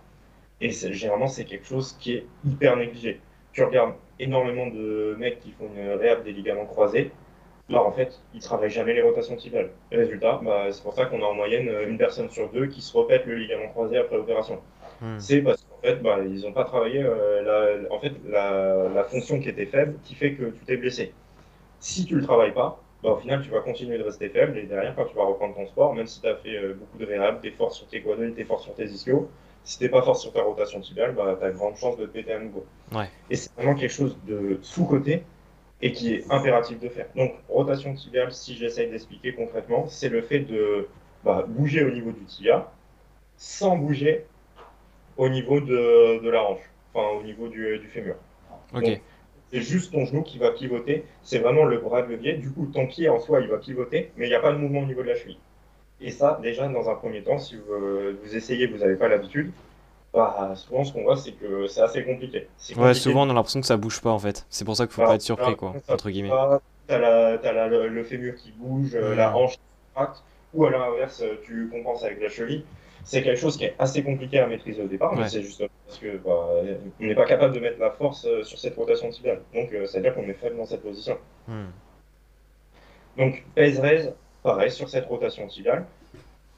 [0.60, 3.20] Et généralement, c'est quelque chose qui est hyper négligé.
[3.58, 7.10] Tu regardes énormément de mecs qui font une réhab des ligaments croisés.
[7.68, 9.70] Là, en fait, ils travaillent jamais les rotations tibiales.
[9.90, 12.80] Résultat, bah, c'est pour ça qu'on a en moyenne euh, une personne sur deux qui
[12.80, 14.60] se répète le ligament croisé après l'opération.
[15.00, 15.18] Hmm.
[15.18, 19.02] C'est parce qu'en fait, bah, ils n'ont pas travaillé euh, la, en fait, la, la
[19.02, 21.12] fonction qui était faible qui fait que tu t'es blessé.
[21.80, 24.66] Si tu le travailles pas, bah, au final, tu vas continuer de rester faible et
[24.66, 27.06] derrière, quand tu vas reprendre ton sport, même si tu as fait euh, beaucoup de
[27.06, 29.28] réhab, tu es fort sur tes quadriles, tu es fort sur tes ischios,
[29.68, 32.10] si tu pas fort sur ta rotation tibiale, bah, tu as grande chance de te
[32.10, 32.64] péter à nouveau.
[32.90, 33.10] Ouais.
[33.28, 35.24] Et c'est vraiment quelque chose de sous-côté
[35.82, 37.04] et qui est impératif de faire.
[37.14, 40.88] Donc, rotation tibiale, si j'essaye d'expliquer concrètement, c'est le fait de
[41.22, 42.72] bah, bouger au niveau du tibia
[43.36, 44.24] sans bouger
[45.18, 48.16] au niveau de, de la hanche, enfin au niveau du, du fémur.
[49.52, 52.34] C'est juste ton genou qui va pivoter, c'est vraiment le bras de levier.
[52.34, 54.58] Du coup, ton pied en soi, il va pivoter, mais il n'y a pas de
[54.58, 55.38] mouvement au niveau de la cheville.
[56.00, 57.62] Et ça, déjà, dans un premier temps, si vous,
[58.22, 59.50] vous essayez, vous n'avez pas l'habitude,
[60.14, 62.48] bah, souvent, ce qu'on voit, c'est que c'est assez compliqué.
[62.76, 64.46] Ouais, souvent on a l'impression que ça bouge pas en fait.
[64.48, 66.30] C'est pour ça qu'il faut pas être surpris, quoi, entre guillemets.
[66.30, 69.60] pas, T'as la, t'as la- le, le fémur qui bouge, euh, la hanche qui
[69.94, 70.16] craque,
[70.54, 72.64] ou à l'inverse, euh, tu compenses avec la cheville.
[73.04, 75.98] C'est quelque chose qui est assez compliqué à maîtriser au départ, mais c'est justement parce
[75.98, 76.30] que bah,
[77.00, 79.42] on n'est pas capable de mettre la force euh, sur cette rotation tibiale.
[79.54, 81.18] Donc, euh, ça veut dire qu'on est faible dans cette position.
[81.46, 81.66] Hmm.
[83.16, 84.14] Donc, pèse raise,
[84.48, 85.84] pareil, sur cette rotation tibiale.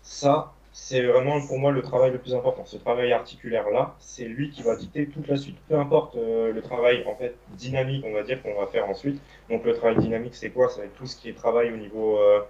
[0.02, 2.64] Ça, c'est vraiment pour moi le travail le plus important.
[2.64, 5.56] Ce travail articulaire-là, c'est lui qui va dicter toute la suite.
[5.68, 9.20] Peu importe euh, le travail en fait dynamique, on va dire, qu'on va faire ensuite.
[9.48, 10.68] Donc, le travail dynamique, c'est quoi?
[10.68, 12.40] Ça va être tout ce qui est travail au niveau euh,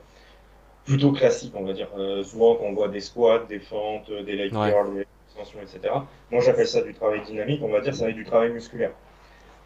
[0.85, 1.89] plutôt classique, on va dire.
[1.97, 4.75] Euh, souvent, quand on voit des squats, des fentes, des leg Ouais.
[4.95, 5.95] des extensions, etc.
[6.31, 7.63] Moi, j'appelle ça du travail dynamique.
[7.65, 8.93] On va dire ça va être du travail musculaire.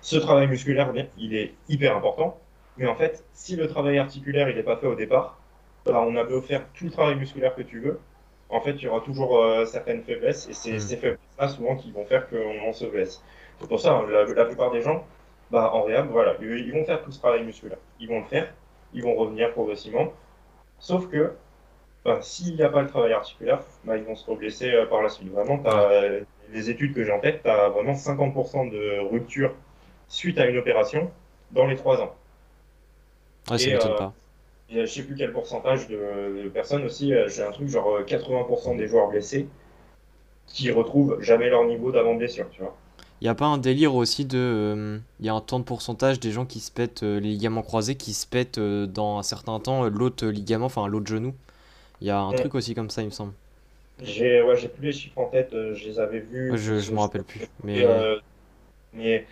[0.01, 2.39] Ce travail musculaire, bien, il est hyper important.
[2.77, 5.39] Mais en fait, si le travail articulaire il n'est pas fait au départ,
[5.87, 8.01] bah, on a beau faire tout le travail musculaire que tu veux,
[8.49, 10.79] en fait, il y aura toujours euh, certaines faiblesses, et c'est Mm.
[10.79, 13.23] ces faiblesses-là souvent qui vont faire qu'on se blesse.
[13.61, 15.07] C'est pour ça, hein, la, la plupart des gens,
[15.51, 17.79] bah, en réhab, voilà, ils, ils vont faire tout ce travail musculaire.
[18.01, 18.53] Ils vont le faire,
[18.93, 20.13] ils vont revenir progressivement.
[20.79, 21.35] Sauf que,
[22.05, 25.03] bah, s'il n'y a pas le travail articulaire, bah, ils vont se reblesser euh, par
[25.03, 25.31] la suite.
[25.33, 29.55] Vraiment, euh, les études que j'ai en tête, tu as vraiment 50% de rupture
[30.09, 31.13] suite à une opération
[31.53, 32.15] dans les 3 ans.
[33.49, 34.15] Ouais, ça Et, m'étonne euh, pas.
[34.69, 37.69] Et, euh, je sais plus quel pourcentage de, de personnes aussi, euh, j'ai un truc
[37.69, 39.49] genre euh, 80% des joueurs blessés
[40.47, 42.75] qui retrouvent jamais leur niveau d'avant blessure, tu vois.
[43.21, 44.39] Y a pas un délire aussi de.
[44.39, 47.63] euh, y a un temps de pourcentage des gens qui se pètent euh, les ligaments
[47.63, 51.35] croisés qui se pètent euh, dans un certain temps euh, l'autre ligament, enfin l'autre genou.
[52.03, 52.35] Y a un Ouais.
[52.35, 53.35] truc aussi comme ça, il me semble.
[54.01, 56.57] J'ai ouais, j'ai plus les chiffres en tête, euh, je les avais vus.
[56.57, 57.51] Je, je me rappelle plus.
[57.63, 58.19] Mais Euh,
[58.93, 59.27] mais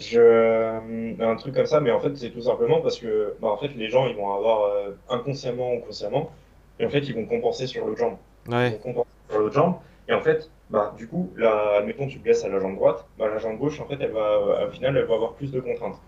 [0.00, 3.48] je, euh, un truc comme ça, mais en fait, c'est tout simplement parce que bah,
[3.48, 6.30] en fait, les gens ils vont avoir euh, inconsciemment ou consciemment,
[6.78, 8.16] et en fait, ils vont compenser sur l'autre jambe.
[8.48, 9.74] Ils vont compenser sur l'autre jambe,
[10.08, 13.28] et en fait, bah, du coup, là, admettons, tu blesses à la jambe droite, bah,
[13.28, 16.00] la jambe gauche, en fait, elle va, au final, elle va avoir plus de contraintes.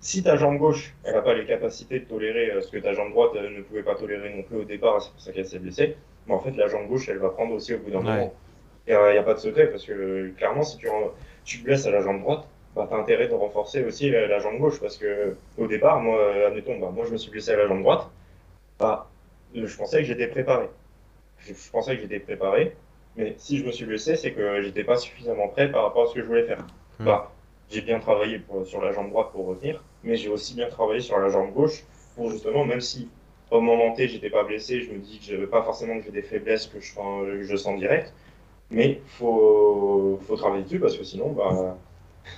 [0.00, 2.92] Si ta jambe gauche, elle n'a pas les capacités de tolérer euh, ce que ta
[2.92, 5.46] jambe droite euh, ne pouvait pas tolérer non plus au départ, c'est pour ça qu'elle
[5.46, 7.98] s'est blessée, mais en fait, la jambe gauche, elle va prendre aussi au bout d'un
[7.98, 8.04] Ouais.
[8.04, 8.34] moment.
[8.86, 10.88] Il n'y a, pas de secret, parce que euh, clairement, si tu,
[11.46, 14.26] tu te blesses à la jambe droite, bah, tu as intérêt de renforcer aussi la,
[14.26, 17.30] la jambe gauche, parce que au départ, moi, euh, admettons, bah, moi, je me suis
[17.30, 18.08] blessé à la jambe droite,
[18.78, 19.08] bah,
[19.56, 20.68] euh, je pensais que j'étais préparé.
[21.38, 22.74] Je, je pensais que j'étais préparé,
[23.16, 26.06] mais si je me suis blessé, c'est que j'étais pas suffisamment prêt par rapport à
[26.08, 26.64] ce que je voulais faire.
[26.98, 27.04] Hmm.
[27.06, 27.32] Bah,
[27.70, 31.00] j'ai bien travaillé pour- sur la jambe droite pour retenir, mais j'ai aussi bien travaillé
[31.00, 31.84] sur la jambe gauche
[32.14, 33.08] pour justement, même si
[33.50, 36.10] au moment T, j'étais pas blessé, je me dis que j'avais pas forcément que j'ai
[36.10, 38.12] des faiblesses que je, sens- que je sens direct,
[38.70, 41.76] mais faut, faut travailler dessus parce que sinon, bah,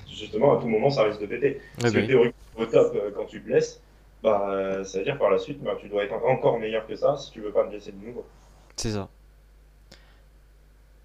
[0.07, 1.61] justement, à tout moment, ça risque de péter.
[1.79, 2.07] ouais, Parce bah que oui.
[2.07, 3.83] théoriquement, au top, euh, quand tu te blesses,
[4.22, 6.96] bah, euh, ça veut dire par la suite, bah, tu dois être encore meilleur que
[6.96, 8.27] ça si tu veux pas te blesser de nouveau.
[8.77, 9.11] c'est ça.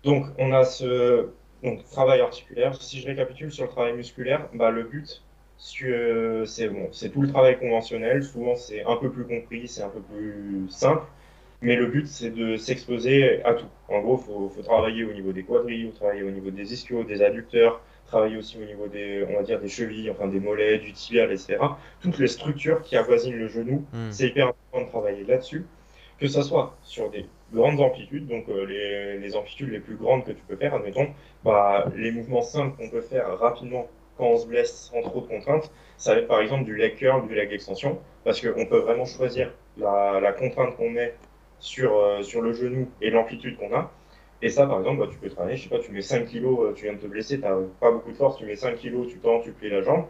[0.03, 1.29] Donc, on a ce
[1.63, 2.75] donc, travail articulaire.
[2.81, 5.23] Si je récapitule sur le travail musculaire, bah, le but,
[5.57, 8.23] c'est euh, bon, tout le travail conventionnel.
[8.23, 11.03] Souvent, c'est un peu plus compris, c'est un peu plus simple.
[11.61, 13.67] Mais le but, c'est de s'exposer à tout.
[13.87, 16.73] En gros, il faut, faut travailler au niveau des quadrilles, faut travailler au niveau des
[16.73, 20.39] ischios, des adducteurs, travailler aussi au niveau des, on va dire, des chevilles, enfin des
[20.39, 21.57] mollets, du tibial, etc.
[22.01, 24.11] Toutes les structures qui avoisinent le genou, Hmm.
[24.11, 25.65] c'est hyper important de travailler là-dessus,
[26.19, 30.23] que ça soit sur des grandes amplitudes, donc euh, les, les amplitudes les plus grandes
[30.25, 31.07] que tu peux faire, admettons,
[31.43, 35.27] bah, les mouvements simples qu'on peut faire rapidement quand on se blesse sans trop de
[35.27, 38.79] contraintes, ça va être par exemple du leg curl, du leg extension, parce qu'on peut
[38.79, 41.13] vraiment choisir la, la contrainte qu'on met
[41.59, 43.91] sur, euh, sur le genou et l'amplitude qu'on a.
[44.41, 46.59] Et ça, par exemple, bah, tu peux travailler, je sais pas, tu mets 5 kilos,
[46.61, 48.75] euh, tu viens de te blesser, tu n'as pas beaucoup de force, tu mets 5
[48.75, 50.05] kilos, tu tends, tu plies la jambe,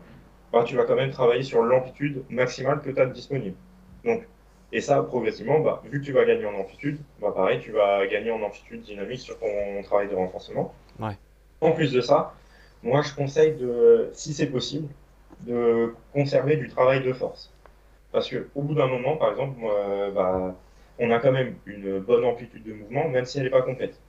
[0.53, 3.57] bah, tu vas quand même travailler sur l'amplitude maximale que tu as disponible.
[4.05, 4.25] Donc,
[4.71, 8.07] et ça, progressivement, bah, vu que tu vas gagner en amplitude, bah, pareil, tu vas
[8.07, 10.73] gagner en amplitude dynamique sur ton travail de renforcement.
[10.97, 11.17] Ouais.
[11.59, 12.33] En plus de ça,
[12.83, 14.87] moi, je conseille de, si c'est possible,
[15.41, 17.53] de conserver du travail de force.
[18.13, 20.55] Parce que au bout d'un moment, par exemple, moi, bah,
[20.99, 23.99] on a quand même une bonne amplitude de mouvement, même si elle n'est pas complète.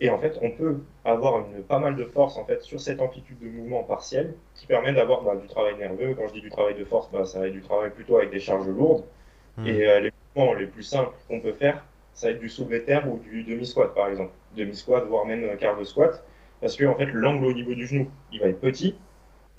[0.00, 3.00] Et en fait, on peut avoir une, pas mal de force en fait sur cette
[3.00, 6.14] amplitude de mouvement partielle qui permet d'avoir bah, du travail nerveux.
[6.14, 8.30] Quand je dis du travail de force, bah, ça va être du travail plutôt avec
[8.30, 9.04] des charges lourdes.
[9.56, 9.66] Hmm.
[9.66, 11.84] Et euh, les mouvements les plus simples qu'on peut faire,
[12.14, 14.32] ça va être du soulevé terre ou du demi-squat par exemple.
[14.56, 16.24] Demi-squat, voire même euh, quart de squat.
[16.60, 18.96] Parce que en fait, l'angle au niveau du genou, il va être petit.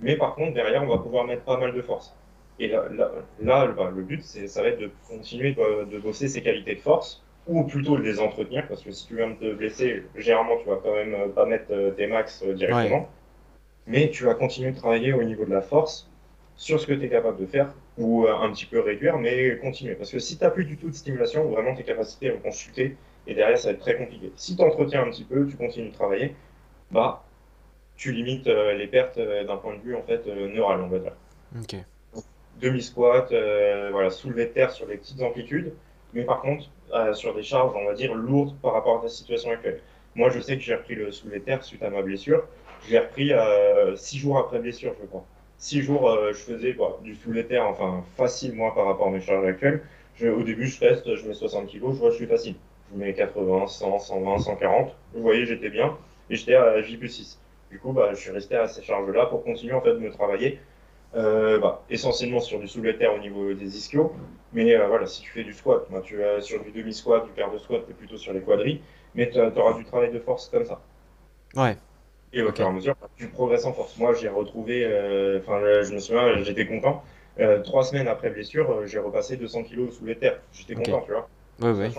[0.00, 2.14] Mais par contre, derrière, on va pouvoir mettre pas mal de force.
[2.58, 6.28] Et là, là, là, bah, le but, ça va être de continuer de, de bosser
[6.28, 9.52] ses qualités de force, ou plutôt les entretenir, parce que si tu viens de te
[9.54, 13.08] blesser, généralement, tu vas quand même euh, pas mettre euh, tes max euh, directement.
[13.88, 16.08] Mais tu vas continuer de travailler au niveau de la force
[16.54, 19.58] sur ce que tu es capable de faire ou euh, un petit peu réduire, mais
[19.58, 19.96] continuer.
[19.96, 22.96] Parce que si tu n'as plus du tout de stimulation, vraiment tes capacités vont chuter
[23.26, 24.30] et derrière ça va être très compliqué.
[24.36, 26.36] Si tu entretiens un petit peu, tu continues de travailler,
[26.92, 27.24] bah
[27.96, 31.00] tu limites euh, les pertes euh, d'un point de vue en fait neural, on va
[31.00, 31.16] dire.
[31.58, 31.74] Ok.
[32.60, 33.32] Demi-squat,
[33.90, 35.72] voilà, soulever de terre sur des petites amplitudes,
[36.12, 36.68] mais par contre
[37.14, 39.80] sur des charges, on va dire, lourdes par rapport à ta situation actuelle.
[40.14, 42.44] Moi, je sais que j'ai repris le soulevé suite à ma blessure.
[42.86, 43.32] Je l'ai repris
[43.96, 45.24] six jours après blessure, je crois
[45.60, 49.20] six jours, euh, je faisais bah, du soulevé enfin facile moi par rapport à mes
[49.20, 49.82] charges actuelles.
[50.22, 52.54] Au début, je teste, je mets 60 kg, je vois je suis facile.
[52.92, 54.96] Je mets 80, 100, 120, 140.
[55.14, 55.96] Vous voyez, j'étais bien
[56.28, 57.38] et j'étais à J plus 6.
[57.70, 60.10] Du coup, bah, je suis resté à ces charges-là pour continuer en fait de me
[60.10, 60.58] travailler.
[61.16, 64.12] Euh, bah, essentiellement sur du soulevé terre au niveau des ischios.
[64.52, 67.52] Mais euh, voilà, si tu fais du squat, tu es sur du demi-squat, du quart
[67.52, 68.80] de squat, tu es plutôt sur les quadris,
[69.14, 70.80] mais tu auras du travail de force comme ça.
[71.56, 71.76] Ouais.
[72.32, 73.96] Et au fur et à mesure, tu progresses en force.
[73.98, 77.02] Moi, j'ai retrouvé, euh, enfin, je me souviens, j'étais content.
[77.64, 80.40] Trois semaines après blessure, j'ai repassé 200 kilos sous les terres.
[80.52, 81.28] J'étais content, tu vois.
[81.60, 81.90] Ouais, ouais.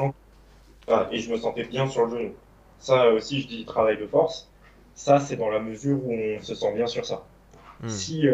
[1.12, 2.34] et je me sentais bien sur le genou.
[2.80, 4.50] Ça aussi, je dis travail de force.
[4.94, 7.26] Ça, c'est dans la mesure où on se sent bien sur ça.
[7.82, 7.90] Hmm.
[7.90, 8.28] Si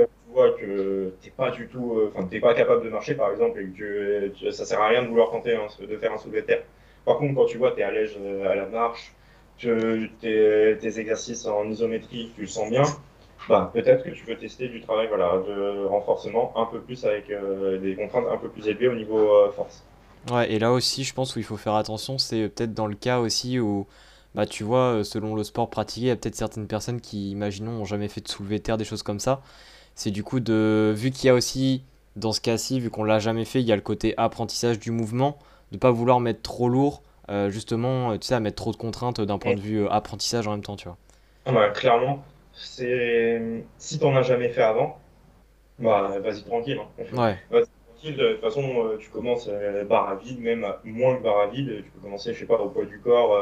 [0.60, 4.52] que t'es pas du tout, enfin, t'es pas capable de marcher, par exemple, et que
[4.52, 6.64] ça sert à rien de vouloir tenter de faire un soulevé de terre.
[7.06, 9.14] Par contre, quand tu vois, tu es à l'aise à la marche,
[9.60, 12.84] que tes, tes, exercices en isométrie, tu le sens bien,
[13.50, 17.30] bah, peut-être que tu peux tester du travail voilà, de renforcement un peu plus avec
[17.30, 19.84] euh, des contraintes un peu plus élevées au niveau euh, force.
[20.32, 22.96] Ouais, et là aussi, je pense où il faut faire attention, c'est peut-être dans le
[22.96, 23.88] cas aussi où,
[24.36, 27.32] bah, tu vois, euh, selon le sport pratiqué, il y a peut-être certaines personnes qui,
[27.32, 29.42] imaginons, n'ont jamais fait de soulevé terre, des choses comme ça.
[29.98, 31.84] C'est du coup de, vu qu'il y a aussi,
[32.16, 34.92] dans ce cas-ci, vu qu'on l'a jamais fait, il y a le côté apprentissage du
[34.92, 35.40] mouvement,
[35.72, 39.20] de pas vouloir mettre trop lourd euh, justement, tu sais, à mettre trop de contraintes
[39.20, 40.98] d'un point de vue euh, apprentissage en même temps, tu vois.
[41.48, 43.42] Ah bah, clairement, c'est
[43.80, 45.00] si t'en as jamais fait avant,
[45.80, 46.80] bah vas-y tranquille.
[46.80, 47.04] Hein.
[47.18, 47.38] Ouais.
[47.50, 48.18] Vas-y tranquille.
[48.18, 49.50] De toute façon, euh, tu commences
[49.90, 51.84] barre à vide, même moins que barre à vide.
[51.84, 53.36] Tu peux commencer, je sais pas, au poids du corps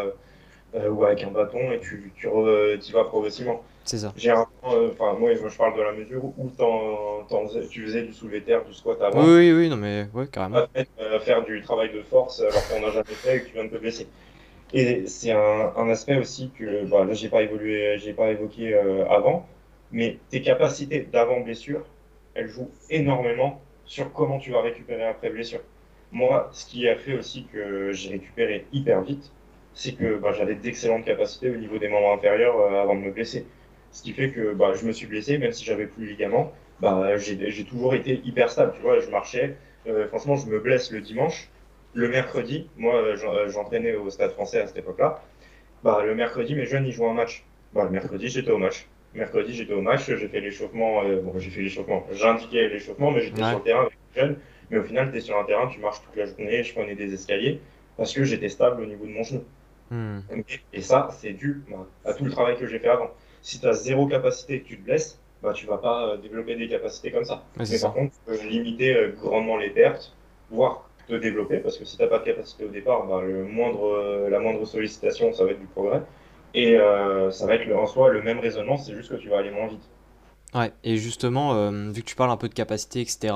[0.73, 3.63] ou avec un bâton et tu, tu, y vas progressivement.
[3.85, 4.13] C'est ça.
[4.25, 6.51] Euh, enfin, moi, je parle de la mesure où
[7.69, 9.23] tu faisais du soulevé terre, du squat avant.
[9.23, 10.65] Oui, oui, oui, non, mais ouais, carrément.
[10.99, 13.65] Euh, faire du travail de force alors qu'on n'a jamais fait et que tu viens
[13.65, 14.07] de te blesser.
[14.73, 18.73] Et c'est un, un, aspect aussi que bah, là, j'ai pas évolué, j'ai pas évoqué
[18.73, 19.47] euh, avant,
[19.91, 21.85] mais tes capacités d'avant blessure,
[22.33, 25.61] elles jouent énormément sur comment tu vas récupérer après blessure.
[26.11, 29.31] Moi, ce qui a fait aussi que j'ai récupéré hyper vite,
[29.75, 33.45] c'est que bah, j'avais d'excellentes capacités au niveau des membres inférieurs avant de me blesser.
[33.91, 36.51] Ce qui fait que bah, je me suis blessé, même si j'avais plus le ligament,
[36.79, 38.73] bah, j'ai toujours été hyper stable.
[38.75, 39.55] Tu vois, je marchais.
[39.87, 41.49] Euh, franchement, je me blesse le dimanche.
[41.93, 45.21] Le mercredi, moi, euh, euh, j'entraînais au stade français à cette époque-là.
[45.83, 47.45] Bah, le mercredi, mes jeunes, ils jouent un match.
[47.73, 48.87] Bah, le mercredi, j'étais au match.
[49.13, 51.03] Mercredi, j'étais au match, j'ai fait l'échauffement.
[51.03, 52.05] bon, j'ai fait l'échauffement.
[52.11, 54.37] J'ai indiqué l'échauffement, mais j'étais sur le terrain avec les jeunes.
[54.69, 56.95] Mais au final, tu es sur un terrain, tu marches toute la journée, je prenais
[56.95, 57.61] des escaliers
[57.95, 59.43] parce que j'étais stable au niveau de mon genou.
[59.95, 60.19] Hmm.
[60.73, 63.11] Et, ça, c'est dû bah, à tout le travail que j'ai fait avant
[63.45, 66.17] si tu as zéro capacité et que tu te blesses, bah, tu vas pas euh,
[66.17, 67.43] développer des capacités comme ça.
[67.59, 70.15] Mais par contre, tu peux limiter euh, grandement les pertes,
[70.49, 73.45] voire te développer, parce que si tu n'as pas de capacité au départ, bah, le
[73.45, 76.01] moindre, euh, la moindre sollicitation, ça va être du progrès.
[76.55, 76.77] Et
[77.31, 79.67] ça va être en soi le même raisonnement, c'est juste que tu vas aller moins
[79.67, 79.83] vite.
[80.53, 83.35] Ouais, et justement, vu que tu parles un peu de capacité, etc.,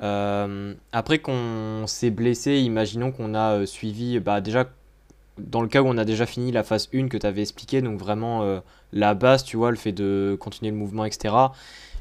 [0.00, 4.66] après qu'on s'est blessé, imaginons qu'on a suivi, bah, déjà
[5.38, 7.82] dans le cas où on a déjà fini la phase 1 que tu avais expliqué,
[7.82, 8.60] donc vraiment euh,
[8.92, 11.34] la base, tu vois, le fait de continuer le mouvement, etc.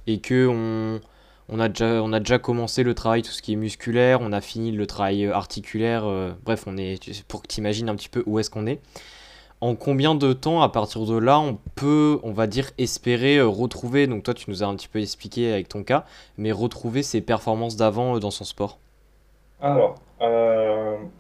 [0.06, 1.02] Et que on,
[1.50, 4.32] on, a déjà, on a déjà commencé le travail, tout ce qui est musculaire, on
[4.32, 8.10] a fini le travail articulaire, euh, bref, on est, pour que tu imagines un petit
[8.10, 8.82] peu où est-ce qu'on est.
[9.62, 13.48] En combien de temps, à partir de là, on peut, on va dire, espérer euh,
[13.48, 16.06] retrouver, donc toi tu nous as un petit peu expliqué avec ton cas,
[16.38, 18.78] mais retrouver ses performances d'avant dans son sport?
[19.62, 19.96] Alors,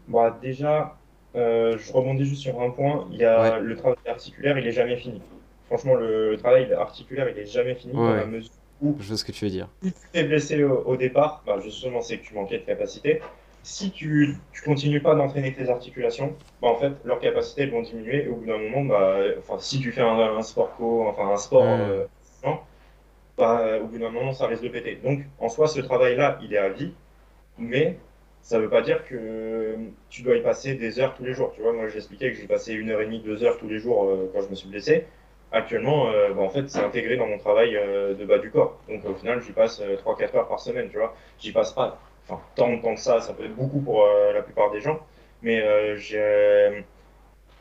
[0.09, 0.97] bah déjà,
[1.35, 3.07] euh, je rebondis juste sur un point.
[3.11, 5.21] Il y a le travail articulaire, il est jamais fini.
[5.67, 8.95] Franchement, le, travail articulaire, il est jamais fini dans la mesure où.
[8.99, 9.67] Je vois ce que tu veux dire.
[9.81, 13.21] Si tu t'es blessé au, départ, bah, justement, c'est que tu manquais de capacité.
[13.63, 18.25] Si tu, tu continues pas d'entraîner tes articulations, bah, en fait, leurs capacités vont diminuer.
[18.25, 21.37] Et au bout d'un moment, bah, enfin, si tu fais un, sport co, enfin un
[21.37, 22.05] sport, euh,
[23.37, 24.99] bah, au bout d'un moment, ça risque de péter.
[25.03, 26.93] Donc, en soi, ce travail-là, il est à vie,
[27.57, 27.97] mais
[28.43, 29.77] ça ne veut pas dire que
[30.09, 31.53] tu dois y passer des heures tous les jours.
[31.55, 33.79] Tu vois, moi j'expliquais que j'ai passé une heure et demie, deux heures tous les
[33.79, 35.05] jours euh, quand je me suis blessé.
[35.53, 38.77] Actuellement, euh, bah, en fait, c'est intégré dans mon travail euh, de bas du corps.
[38.89, 41.15] Donc au final, j'y passe 3-4 heures par semaine, tu vois.
[41.39, 44.41] J'y passe pas, enfin, tant de temps que ça, ça peut être beaucoup pour la
[44.41, 44.99] plupart des gens,
[45.41, 45.63] mais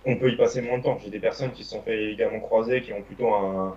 [0.05, 0.99] on peut y passer moins de temps.
[1.05, 3.77] J'ai des personnes qui se sont fait également croiser, qui ont plutôt un,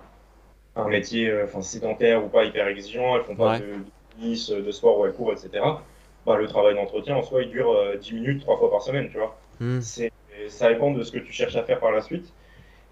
[0.74, 3.76] un métier enfin, sédentaire ou pas hyper exigeant, elles font pas de
[4.16, 5.62] tennis, de sport où elle court, etc.,
[6.26, 9.18] bah, le travail d'entretien en soi, il dure 10 minutes trois fois par semaine, tu
[9.18, 9.36] vois.
[9.60, 9.80] Hmm.
[9.80, 10.12] C'est,
[10.48, 12.34] ça dépend de ce que tu cherches à faire par la suite.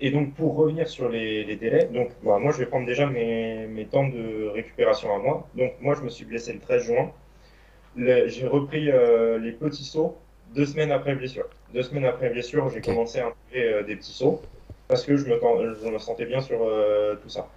[0.01, 3.07] Et donc, pour revenir sur les, les délais, donc, bah, moi, je vais prendre déjà
[3.07, 5.49] mes, mes temps de récupération à moi.
[5.55, 7.13] Donc, moi, je me suis blessé le 13 juin.
[7.97, 10.19] Le- j'ai repris euh, les petits sauts
[10.55, 11.47] deux semaines après blessure.
[11.73, 14.43] Deux semaines après blessure, j'ai commencé à intégrer euh, des petits sauts
[14.89, 17.49] parce que je me, ten- je me sentais bien sur euh, tout ça.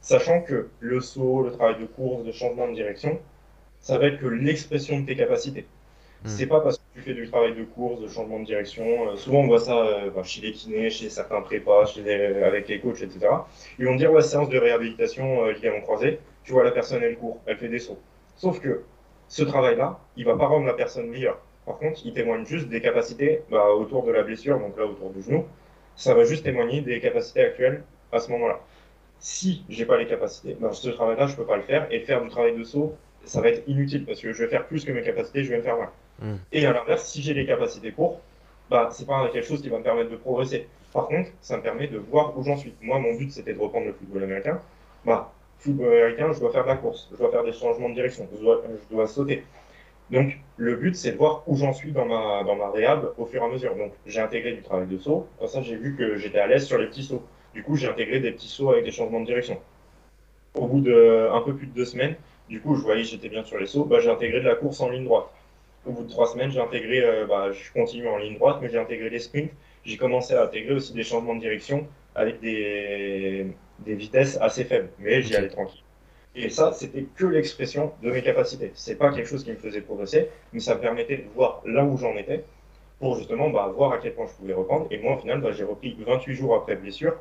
[0.00, 3.18] Sachant que le saut, le travail de course, le changement de direction,
[3.86, 5.66] ça va être que l'expression de tes capacités.
[6.24, 6.28] Hmm.
[6.28, 9.10] C'est pas parce que tu fais du travail de course, de changement de direction.
[9.10, 12.42] euh, souvent, on voit ça euh, bah, chez les kinés, chez certains prépas, chez les-
[12.42, 13.46] avec les coachs, etc.
[13.78, 17.16] Ils vont dire, ouais, séance de réhabilitation, euh, ligament croisé, tu vois, la personne, elle
[17.16, 18.02] court, elle fait des sauts.
[18.36, 18.84] Sauf que
[19.28, 21.40] ce travail-là, il va pas rendre la personne meilleure.
[21.66, 25.10] Par contre, il témoigne juste des capacités bah, autour de la blessure, donc là, autour
[25.10, 25.44] du genou.
[25.96, 28.60] Ça va juste témoigner des capacités actuelles à ce moment-là.
[29.18, 31.86] Si j'ai pas les capacités, bah, ce travail-là, je peux pas le faire.
[31.92, 32.94] Et faire du travail de saut,
[33.26, 35.58] ça va être inutile parce que je vais faire plus que mes capacités, je vais
[35.58, 35.88] me faire mal.
[36.20, 36.36] Hmm.
[36.52, 38.20] Et à l'inverse, si j'ai les capacités pour,
[38.70, 40.66] bah, c'est pas quelque chose qui va me permettre de progresser.
[40.92, 42.74] Par contre, ça me permet de voir où j'en suis.
[42.80, 44.60] Moi, mon but, c'était de reprendre le football américain.
[45.04, 47.94] Bah, football américain, je dois faire de la course, je dois faire des changements de
[47.94, 49.44] direction, je dois, je dois sauter.
[50.10, 53.26] Donc, le but, c'est de voir où j'en suis dans ma, dans ma réhab au
[53.26, 53.74] fur et à mesure.
[53.74, 55.26] Donc, j'ai intégré du travail de saut.
[55.38, 57.22] Comme ça, j'ai vu que j'étais à l'aise sur les petits sauts.
[57.54, 59.58] Du coup, j'ai intégré des petits sauts avec des changements de direction.
[60.54, 62.14] Au bout de un peu plus de deux semaines,
[62.48, 64.54] du coup, je voyais que j'étais bien sur les sauts, bah, j'ai intégré de la
[64.54, 65.26] course en ligne droite.
[65.86, 68.68] Au bout de trois semaines, j'ai intégré, euh, bah, je continue en ligne droite, mais
[68.68, 69.52] j'ai intégré les sprints.
[69.84, 73.46] J'ai commencé à intégrer aussi des changements de direction avec des,
[73.80, 75.82] des vitesses assez faibles, mais j'y allais tranquille.
[76.34, 78.70] Et ça, c'était que l'expression de mes capacités.
[78.74, 81.84] C'est pas quelque chose qui me faisait progresser, mais ça me permettait de voir là
[81.84, 82.44] où j'en étais
[82.98, 84.86] pour justement bah, voir à quel point je pouvais reprendre.
[84.90, 87.14] Et moi, au final, bah, j'ai repris 28 jours après blessure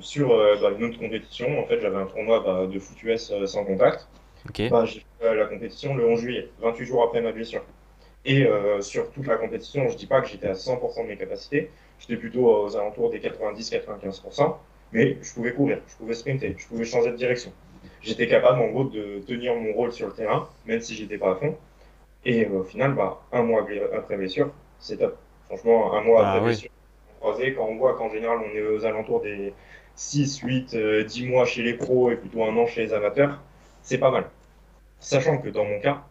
[0.00, 1.58] sur euh, bah, une autre compétition.
[1.60, 4.08] En fait, j'avais un tournoi bah, de foot US euh, sans contact.
[4.68, 7.64] Bah, j'ai fait euh, la compétition le 11 juillet, 28 jours après ma blessure.
[8.24, 11.16] Et euh, sur toute la compétition, je dis pas que j'étais à 100% de mes
[11.16, 14.56] capacités, j'étais plutôt aux alentours des 90-95%,
[14.92, 17.52] mais je pouvais courir, je pouvais sprinter, je pouvais changer de direction.
[18.00, 21.32] J'étais capable en gros de tenir mon rôle sur le terrain, même si j'étais pas
[21.32, 21.56] à fond.
[22.24, 25.18] Et euh, au final, bah, un mois après blessure, c'est top.
[25.46, 26.46] Franchement, un mois Bah après oui.
[26.46, 26.70] blessure,
[27.20, 29.52] croisé, quand on voit qu'en général on est aux alentours des
[29.96, 33.40] 6, 8, euh, 10 mois chez les pros et plutôt un an chez les amateurs,
[33.82, 34.30] c'est pas mal.
[35.00, 36.04] Sachant que dans mon cas,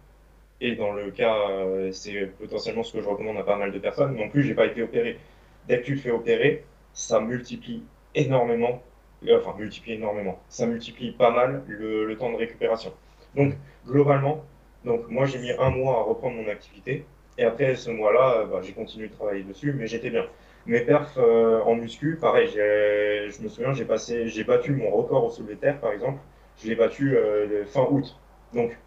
[0.61, 3.79] et dans le cas, euh, c'est potentiellement ce que je recommande à pas mal de
[3.79, 5.19] personnes, non plus, j'ai pas été opéré.
[5.67, 7.83] Dès que tu te fais opérer, ça multiplie
[8.15, 8.81] énormément,
[9.27, 12.93] euh, enfin multiplie énormément, ça multiplie pas mal le, le temps de récupération.
[13.35, 13.53] Donc
[13.87, 14.43] globalement,
[14.85, 17.05] donc moi j'ai mis un mois à reprendre mon activité,
[17.37, 20.25] et après ce mois-là, euh, bah, j'ai continué de travailler dessus, mais j'étais bien.
[20.67, 25.29] Mes perfs en muscu, pareil, je me souviens, j'ai passé, j'ai battu mon record au
[25.31, 26.19] soulevé terre, par exemple,
[26.63, 28.15] je l'ai battu euh, fin août.
[28.53, 28.77] Donc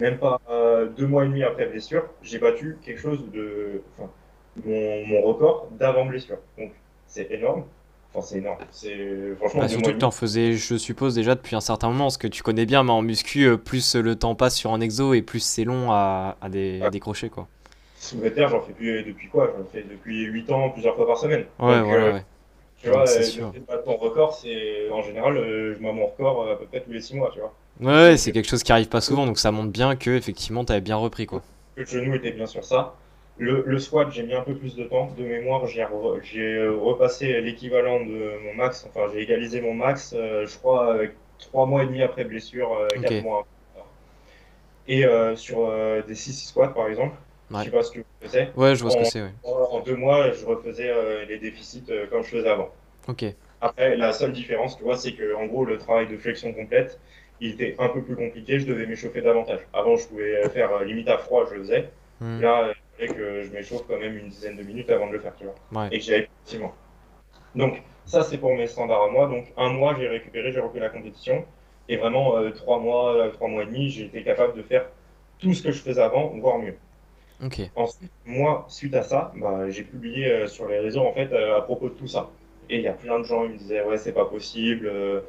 [0.00, 4.10] même pas euh, deux mois et demi après blessure, j'ai battu quelque chose de, enfin,
[4.64, 6.38] mon, mon record d'avant blessure.
[6.58, 6.72] Donc
[7.06, 7.64] c'est énorme.
[8.14, 8.58] Enfin c'est énorme.
[8.70, 10.00] C'est franchement Bah, surtout que demi.
[10.00, 12.90] t'en faisais, je suppose, déjà depuis un certain moment, parce que tu connais bien, mais
[12.92, 16.36] en muscu, euh, plus le temps passe sur un exo et plus c'est long à,
[16.40, 17.48] à, dé- à décrocher, quoi.
[18.34, 19.52] Terre, j'en fais plus depuis quoi?
[19.56, 21.44] J'en fais depuis 8 ans, plusieurs fois par semaine.
[21.58, 22.24] Ouais, Donc, voilà, euh, ouais.
[22.78, 26.42] Tu vois, euh, de battre ton record, c'est en général, euh, je bats mon record
[26.42, 27.54] euh, à peu près tous les 6 mois, tu vois.
[27.80, 30.80] Ouais, c'est quelque chose qui arrive pas souvent, donc ça montre bien que, effectivement, t'avais
[30.80, 31.42] bien repris, quoi.
[31.76, 33.00] Le genou était bien sur ça.
[33.38, 35.12] Le, le squat, j'ai mis un peu plus de temps.
[35.12, 38.84] De mémoire, j'ai re- j'ai repassé l'équivalent de mon max.
[38.86, 41.08] Enfin, j'ai égalisé mon max, euh, je crois, euh,
[41.38, 43.00] trois mois et demi après blessure, euh, Ok.
[43.00, 43.46] quatre mois.
[44.86, 45.70] Et euh, sur
[46.06, 47.16] des 6 squats, par exemple,
[47.50, 47.64] Ouais.
[47.64, 48.50] sais pas ce que je faisais.
[48.56, 49.32] Ouais, je vois ce que c'est, ouais.
[49.44, 52.70] en deux mois, je refaisais euh, les déficits euh, comme je faisais avant.
[53.06, 53.24] Ok.
[53.60, 57.00] Après, la seule différence, tu vois, c'est que en gros, le travail de flexion complète,
[57.40, 58.60] il était un peu plus compliqué.
[58.60, 59.60] Je devais m'échauffer davantage.
[59.72, 61.90] Avant, je pouvais faire euh, limite à froid, je le faisais.
[62.20, 62.40] Hmm.
[62.40, 65.20] Là, il fallait que je m'échauffe quand même une dizaine de minutes avant de le
[65.20, 65.82] faire, tu vois.
[65.82, 65.88] Ouais.
[65.90, 66.74] Et que j'y aille progressivement.
[67.54, 69.26] Donc, ça, c'est pour mes standards à moi.
[69.26, 71.44] Donc, un mois, j'ai récupéré, j'ai repris la compétition.
[71.88, 74.84] Et vraiment, trois mois, trois mois et demi, j'ai été capable de faire
[75.38, 76.74] tout ce que je faisais avant, voire mieux.
[77.74, 81.56] Ensuite, moi, suite à ça, bah, j'ai publié euh, sur les réseaux, en fait, euh,
[81.58, 82.36] à propos de tout ça.
[82.68, 85.20] Et il y a plein de gens qui me disaient, ouais, c'est pas possible, euh,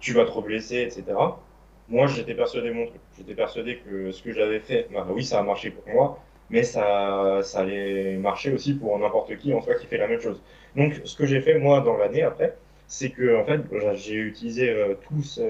[0.00, 1.42] tu vas trop blesser, etc.
[1.88, 3.00] Moi, j'étais persuadé mon truc.
[3.16, 6.18] J'étais persuadé que ce que j'avais fait, bah oui, ça a marché pour moi,
[6.50, 10.20] mais ça, ça allait marcher aussi pour n'importe qui en soi qui fait la même
[10.20, 10.42] chose.
[10.76, 12.56] Donc, ce que j'ai fait, moi, dans l'année après,
[12.86, 13.60] c'est que, en fait,
[13.96, 14.74] j'ai utilisé
[15.08, 15.40] tous,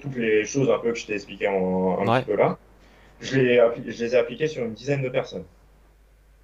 [0.00, 2.06] toutes les choses un peu que je t'ai expliqué en, un Ouais.
[2.08, 2.58] petit peu là.
[3.20, 3.36] Je
[3.86, 5.44] je les ai appliquées sur une dizaine de personnes.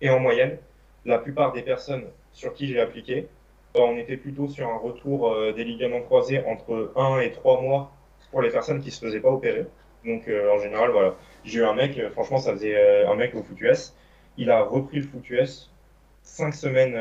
[0.01, 0.59] Et en moyenne,
[1.05, 3.29] la plupart des personnes sur qui j'ai appliqué,
[3.75, 7.61] bah, on était plutôt sur un retour euh, des ligaments croisés entre 1 et 3
[7.61, 7.93] mois
[8.31, 9.67] pour les personnes qui ne se faisaient pas opérer.
[10.05, 11.15] Donc en général, voilà.
[11.45, 13.95] J'ai eu un mec, franchement, ça faisait un mec au foot US.
[14.37, 15.71] Il a repris le foot US
[16.23, 16.95] cinq semaines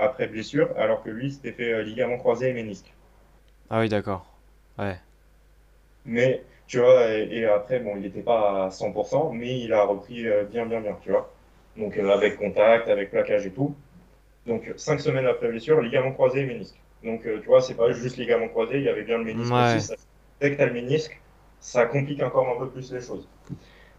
[0.00, 2.92] après blessure, alors que lui, s'était fait ligament croisé et ménisque.
[3.70, 4.26] Ah oui, d'accord.
[4.78, 4.96] Ouais.
[6.04, 10.26] Mais, tu vois, et, après, bon, il n'était pas à 100%, mais il a repris
[10.50, 11.32] bien, bien, bien, tu vois.
[11.78, 13.74] Donc, avec contact, avec plaquage et tout.
[14.46, 16.76] Donc, cinq semaines après blessure, ligament croisé et ménisque.
[17.04, 19.92] Donc, tu vois, c'est pas juste ligament croisé, il y avait bien le ménisque aussi.
[20.40, 21.20] dès que tu as le ménisque,
[21.60, 23.28] ça complique encore un peu plus les choses.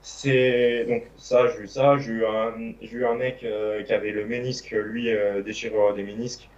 [0.01, 3.93] C'est donc ça, j'ai eu ça, j'ai eu un, j'ai eu un mec euh, qui
[3.93, 6.49] avait le ménisque, lui euh, déchireur des ménisques,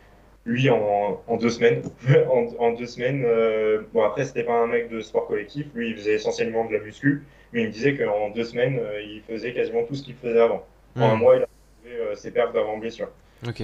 [0.46, 1.82] lui en, en deux semaines,
[2.32, 3.24] en, en, deux semaines.
[3.26, 6.74] Euh, bon après c'était pas un mec de sport collectif, lui il faisait essentiellement de
[6.74, 10.16] la muscu, mais il me disait qu'en deux semaines il faisait quasiment tout ce qu'il
[10.16, 10.66] faisait avant.
[10.96, 11.20] En un hmm.
[11.20, 13.10] mois il a trouvé ses pertes d'avant blessure.
[13.48, 13.64] Ok.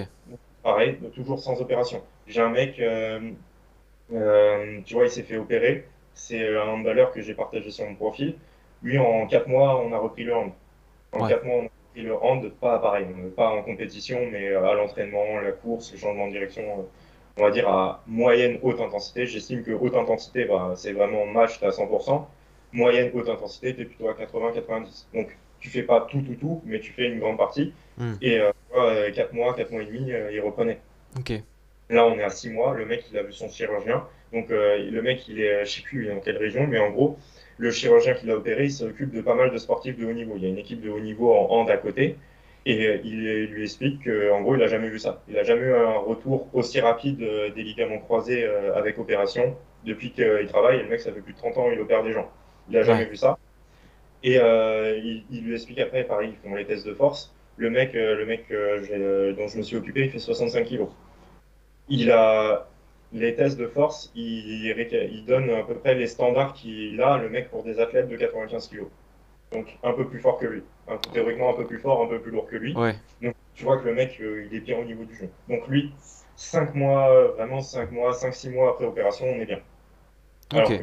[0.64, 2.02] pareil, toujours sans opération.
[2.28, 3.36] J'ai un mec, tu
[4.94, 5.88] vois, il s'est fait opérer.
[6.14, 8.36] C'est un handballeur que j'ai partagé sur mon profil.
[8.82, 10.52] Lui, en 4 mois, on a repris le hand.
[11.12, 14.70] En 4 mois, on a repris le hand, pas pareil, pas en compétition, mais euh,
[14.70, 16.84] à l'entraînement, la course, le changement de direction, euh,
[17.38, 19.26] on va dire à moyenne haute intensité.
[19.26, 22.26] J'estime que haute intensité, bah, c'est vraiment match, à 100%.
[22.74, 25.06] Moyenne haute intensité, tu es plutôt à 80-90.
[25.14, 27.74] Donc, tu fais pas tout, tout, tout, mais tu fais une grande partie.
[27.98, 28.14] Hmm.
[28.22, 30.80] Et euh, 4 mois, 4 mois et demi, euh, il reprenait.
[31.90, 32.76] Là, on est à 6 mois.
[32.76, 34.06] Le mec, il a vu son chirurgien.
[34.32, 37.18] Donc, le mec, il est, je sais plus dans quelle région, mais en gros,
[37.58, 40.34] le chirurgien qui l'a opéré, il s'occupe de pas mal de sportifs de haut niveau.
[40.36, 42.18] Il y a une équipe de haut niveau en hand à côté.
[42.66, 45.22] Et euh, il lui explique qu'en gros, il n'a jamais vu ça.
[45.28, 49.56] Il n'a jamais eu un retour aussi rapide euh, des ligaments croisés euh, avec opération.
[49.86, 52.30] Depuis qu'il travaille, le mec, ça fait plus de 30 ans, il opère des gens.
[52.70, 53.38] Il n'a jamais vu ça.
[54.28, 57.34] Et il, lui explique après, pareil, ils font les tests de force.
[57.58, 60.90] Le mec, le mec dont je me suis occupé, il fait 65 kilos.
[61.90, 62.68] Il a,
[63.14, 67.30] les tests de force, il, il, donne à peu près les standards qu'il a, le
[67.30, 68.86] mec, pour des athlètes de 95 kg.
[69.52, 70.64] Donc un peu plus fort que lui.
[71.14, 72.76] théoriquement un peu plus fort, un peu plus lourd que lui.
[72.76, 72.96] Ouais.
[73.22, 75.30] Donc tu vois que le mec, euh, il est bien au niveau du jeu.
[75.48, 75.94] Donc lui,
[76.36, 79.60] 5 mois, vraiment 5 mois, 5-6 mois après opération, on est bien.
[80.52, 80.76] Alors que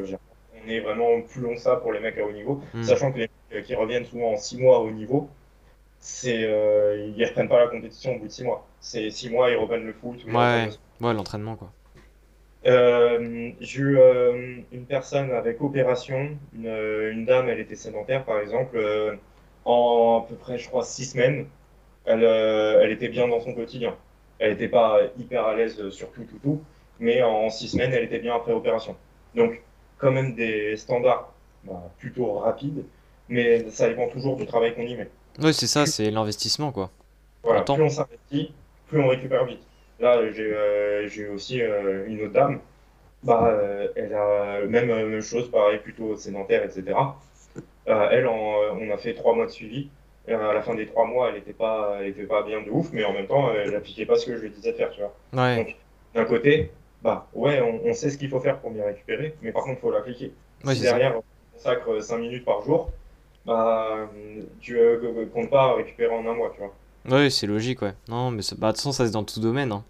[0.65, 2.63] on est vraiment plus long que ça pour les mecs à haut niveau.
[2.75, 2.83] Hmm.
[2.83, 5.29] Sachant que les mecs qui reviennent souvent en 6 mois à haut niveau,
[5.99, 8.67] c'est euh, ils reprennent pas la compétition au bout de 6 mois.
[8.81, 10.25] C'est 6 mois, ils reprennent le foot.
[10.27, 10.69] Ouais,
[11.01, 11.73] ouais l'entraînement quoi.
[12.65, 18.25] Euh, j'ai eu euh, une personne avec opération, une, euh, une, dame, elle était sédentaire
[18.25, 18.79] par exemple,
[19.65, 21.47] en à peu près, je crois, six semaines,
[22.05, 23.97] elle, elle était bien dans son quotidien.
[24.39, 26.63] Elle n'était pas hyper à l'aise sur tout, tout, tout,
[27.01, 28.97] mais en six semaines, elle était bien après opération.
[29.35, 29.63] Donc,
[30.03, 31.33] quand même des standards
[31.65, 32.85] bah, plutôt rapides,
[33.29, 35.09] mais ça dépend toujours du travail qu'on y met.
[35.41, 36.91] Oui, c'est ça, c'est l'investissement, quoi.
[37.45, 38.53] Voilà, plus on s'investit,
[38.89, 39.63] plus on récupère vite.
[40.01, 42.61] Là, j'ai euh, aussi euh, une autre dame.
[43.23, 46.85] Bah, euh, elle a même, même chose, pareil, plutôt sédentaire, etc.
[47.87, 49.89] elle, on a fait trois mois de suivi.
[50.27, 52.91] À la fin des trois mois, elle n'était pas, elle était pas bien de ouf,
[52.93, 55.01] mais en même temps, elle n'appliquait pas ce que je lui disais de faire, tu
[55.01, 55.57] vois.
[55.57, 55.77] Donc,
[56.15, 56.71] d'un côté,
[57.03, 59.81] bah, ouais, on, sait ce qu'il faut faire pour bien récupérer, mais par contre, il
[59.81, 60.33] faut l'appliquer.
[60.65, 61.23] si derrière, on
[61.57, 62.91] consacre 5 minutes par jour,
[63.45, 64.09] bah,
[64.61, 66.75] tu ne comptes pas récupérer en un mois, tu vois.
[67.11, 67.95] Oui, c'est logique, ouais.
[68.09, 69.73] Non, mais bah, de toute façon, ça c'est dans tout domaine.
[69.73, 69.85] Hein.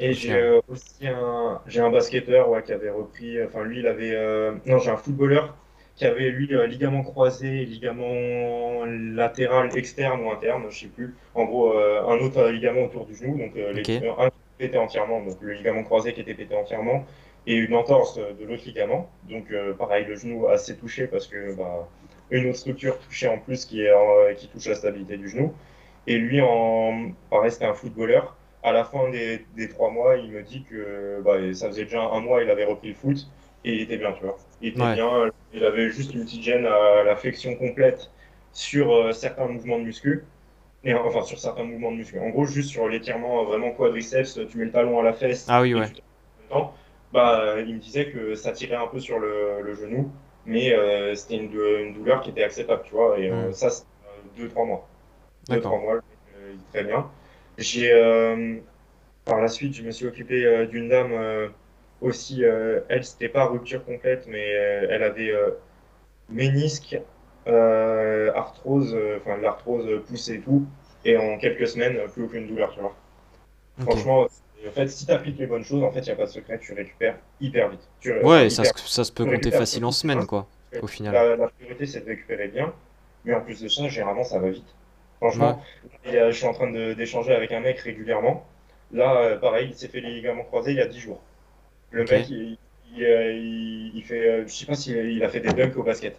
[0.00, 3.86] Et j'ai euh, aussi un, j'ai un basketteur ouais, qui avait repris, enfin lui, il
[3.86, 5.54] avait, euh, non, j'ai un footballeur
[5.94, 11.14] qui avait lui euh, ligament croisé, ligament latéral externe ou interne, je sais plus.
[11.34, 15.52] En gros, un autre ligament autour du genou, donc les, un pété entièrement, donc le
[15.52, 17.04] ligament croisé qui était pété entièrement,
[17.46, 19.10] et une entorse de l'autre ligament.
[19.28, 19.46] Donc
[19.78, 21.88] pareil, le genou assez touché parce que bah,
[22.30, 23.92] une autre structure touchée en plus qui, est,
[24.36, 25.54] qui touche la stabilité du genou.
[26.06, 30.30] Et lui, en, pareil, c'était un footballeur à la fin des, des, trois mois, il
[30.30, 33.26] me dit que bah, ça faisait déjà un mois, il avait repris le foot
[33.64, 34.36] et il était bien, tu vois.
[34.60, 38.10] Il était bien, il avait juste une petite gêne à la flexion complète
[38.52, 40.24] sur euh, certains mouvements de muscu.
[40.82, 42.18] Et, enfin, sur certains mouvements de muscu.
[42.18, 45.46] En gros, juste sur l'étirement vraiment quadriceps, tu mets le talon à la fesse.
[45.48, 45.86] Ah oui, ouais.
[47.12, 50.10] bah, il me disait que ça tirait un peu sur le, le genou,
[50.46, 53.18] mais euh, c'était une, une, douleur qui était acceptable, tu vois.
[53.18, 53.52] Et euh, hmm.
[53.52, 53.84] ça, c'est
[54.36, 54.88] deux, trois mois.
[55.48, 56.00] Deux, trois mois,
[56.50, 57.10] il très bien.
[57.58, 58.56] J'ai, euh,
[59.24, 61.48] par la suite, je me suis occupé euh, d'une dame euh,
[62.00, 65.34] aussi, elle, c'était pas rupture complète, mais elle avait
[66.30, 66.98] ménisque,
[67.46, 70.64] arthrose, enfin l'arthrose poussée et tout,
[71.04, 72.94] et en quelques semaines, plus aucune douleur, tu vois.
[73.80, 74.26] Franchement,
[74.66, 76.30] en fait, si tu appliques les bonnes choses, en fait, il n'y a pas de
[76.30, 77.88] secret, tu récupères hyper vite.
[78.22, 80.46] ouais, Ça, ça, se peut compter facile en semaine, quoi,
[80.82, 81.38] au final.
[81.38, 82.72] La, priorité, c'est de récupérer bien,
[83.24, 84.74] mais en plus de ça, généralement, ça va vite.
[85.16, 85.62] Franchement,
[86.04, 88.46] je suis en train d'échanger avec un mec régulièrement.
[88.92, 91.20] Là, euh, pareil, il s'est fait les ligaments croisés il y a 10 jours.
[91.92, 92.58] Le mec, il,
[92.96, 96.16] il, euh, fait, euh, je sais pas s'il a fait des dunks au basket.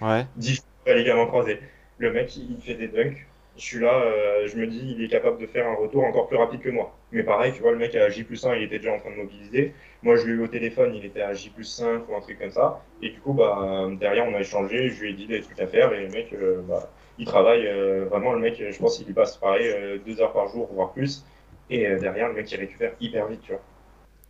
[0.00, 0.26] Ouais.
[0.36, 1.60] 10 fois croisé.
[1.98, 3.26] Le mec, il fait des dunks.
[3.56, 6.28] Je suis là, euh, je me dis, il est capable de faire un retour encore
[6.28, 6.94] plus rapide que moi.
[7.10, 9.10] Mais pareil, tu vois, le mec à J plus 1, il était déjà en train
[9.10, 9.72] de mobiliser.
[10.02, 12.38] Moi, je l'ai eu au téléphone, il était à J plus 5 ou un truc
[12.38, 12.82] comme ça.
[13.00, 15.66] Et du coup, bah, derrière, on a échangé, je lui ai dit des trucs à
[15.66, 15.92] faire.
[15.94, 18.34] Et le mec, euh, bah, il travaille euh, vraiment.
[18.34, 21.24] Le mec, je pense qu'il passe pareil, deux heures par jour, voire plus.
[21.70, 23.62] Et derrière, le mec, il récupère hyper vite, tu vois.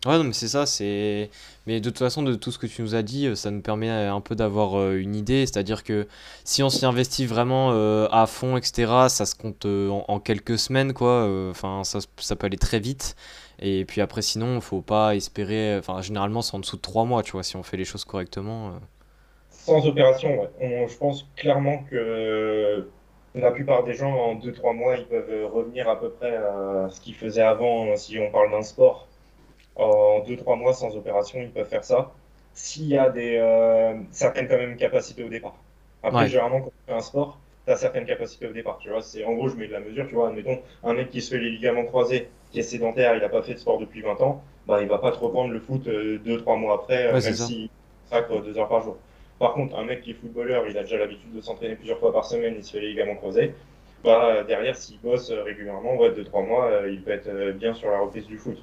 [0.07, 1.29] Ouais, non, mais c'est ça, c'est...
[1.65, 3.59] Mais de toute façon, de tout ce que tu nous as dit, euh, ça nous
[3.59, 6.07] permet euh, un peu d'avoir euh, une idée, c'est-à-dire que
[6.45, 7.71] si on s'y investit vraiment
[8.09, 12.57] à fond, etc., ça se compte en, quelques semaines, quoi, enfin, ça, ça peut aller
[12.57, 13.17] très vite,
[13.59, 17.21] et puis après, sinon, faut pas espérer, enfin, généralement, c'est en dessous de trois mois,
[17.21, 18.79] tu vois, si on fait les choses correctement.
[19.49, 20.87] Sans opération, ouais.
[20.87, 22.87] Je pense clairement que
[23.35, 26.87] la plupart des gens, en deux trois mois, ils peuvent revenir à peu près à
[26.91, 29.06] ce qu'ils faisaient avant, si on parle d'un sport.
[29.77, 32.13] En deux trois mois, sans opération, ils peuvent faire ça.
[32.53, 35.63] S'il y a des, euh, certaines quand même capacités au départ.
[36.03, 38.77] Après, Ouais, généralement, quand tu fais un sport, tu as certaines capacités au départ.
[38.79, 40.07] Tu vois, c'est, en gros, je mets de la mesure.
[40.07, 43.21] Tu vois, admettons, un mec qui se fait les ligaments croisés, qui est sédentaire, il
[43.21, 45.59] n'a pas fait de sport depuis 20 ans, bah, il va pas te reprendre le
[45.59, 47.69] foot euh, deux trois mois après, euh, ouais, même s'il
[48.05, 49.03] sacre deux heures par jour.
[49.39, 52.11] Par contre, un mec qui est footballeur, il a déjà l'habitude de s'entraîner plusieurs fois
[52.13, 53.55] par semaine, il se fait les ligaments croisés.
[54.03, 57.53] Bah, derrière, s'il bosse euh, régulièrement, ouais, deux, trois mois, euh, il peut être euh,
[57.53, 58.57] bien sur la reprise du foot.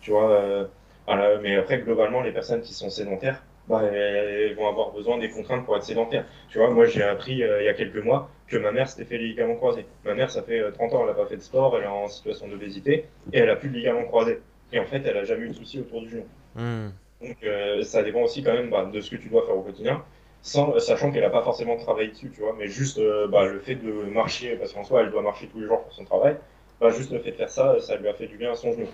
[0.00, 0.64] Tu vois, euh,
[1.06, 5.30] voilà, mais après, globalement, les personnes qui sont sédentaires, bah, elles vont avoir besoin des
[5.30, 6.24] contraintes pour être sédentaires.
[6.48, 9.04] Tu vois, moi, j'ai appris euh, il y a quelques mois que ma mère s'était
[9.04, 9.86] fait les ligaments croisés.
[10.04, 11.86] Ma mère, ça fait euh, 30 ans, elle n'a pas fait de sport, elle est
[11.86, 14.40] en situation d'obésité et elle a plus de ligaments croisés.
[14.72, 16.24] Et en fait, elle a jamais eu de soucis autour du genou.
[16.56, 16.88] Hmm.
[17.20, 19.62] Donc, euh, ça dépend aussi quand même bah, de ce que tu dois faire au
[19.62, 20.02] quotidien,
[20.42, 23.60] sans, sachant qu'elle n'a pas forcément travaillé dessus, tu vois, mais juste euh, bah, le
[23.60, 26.36] fait de marcher, parce qu'en soi, elle doit marcher tous les jours pour son travail,
[26.80, 28.72] bah, juste le fait de faire ça, ça lui a fait du bien à son
[28.72, 28.86] genou.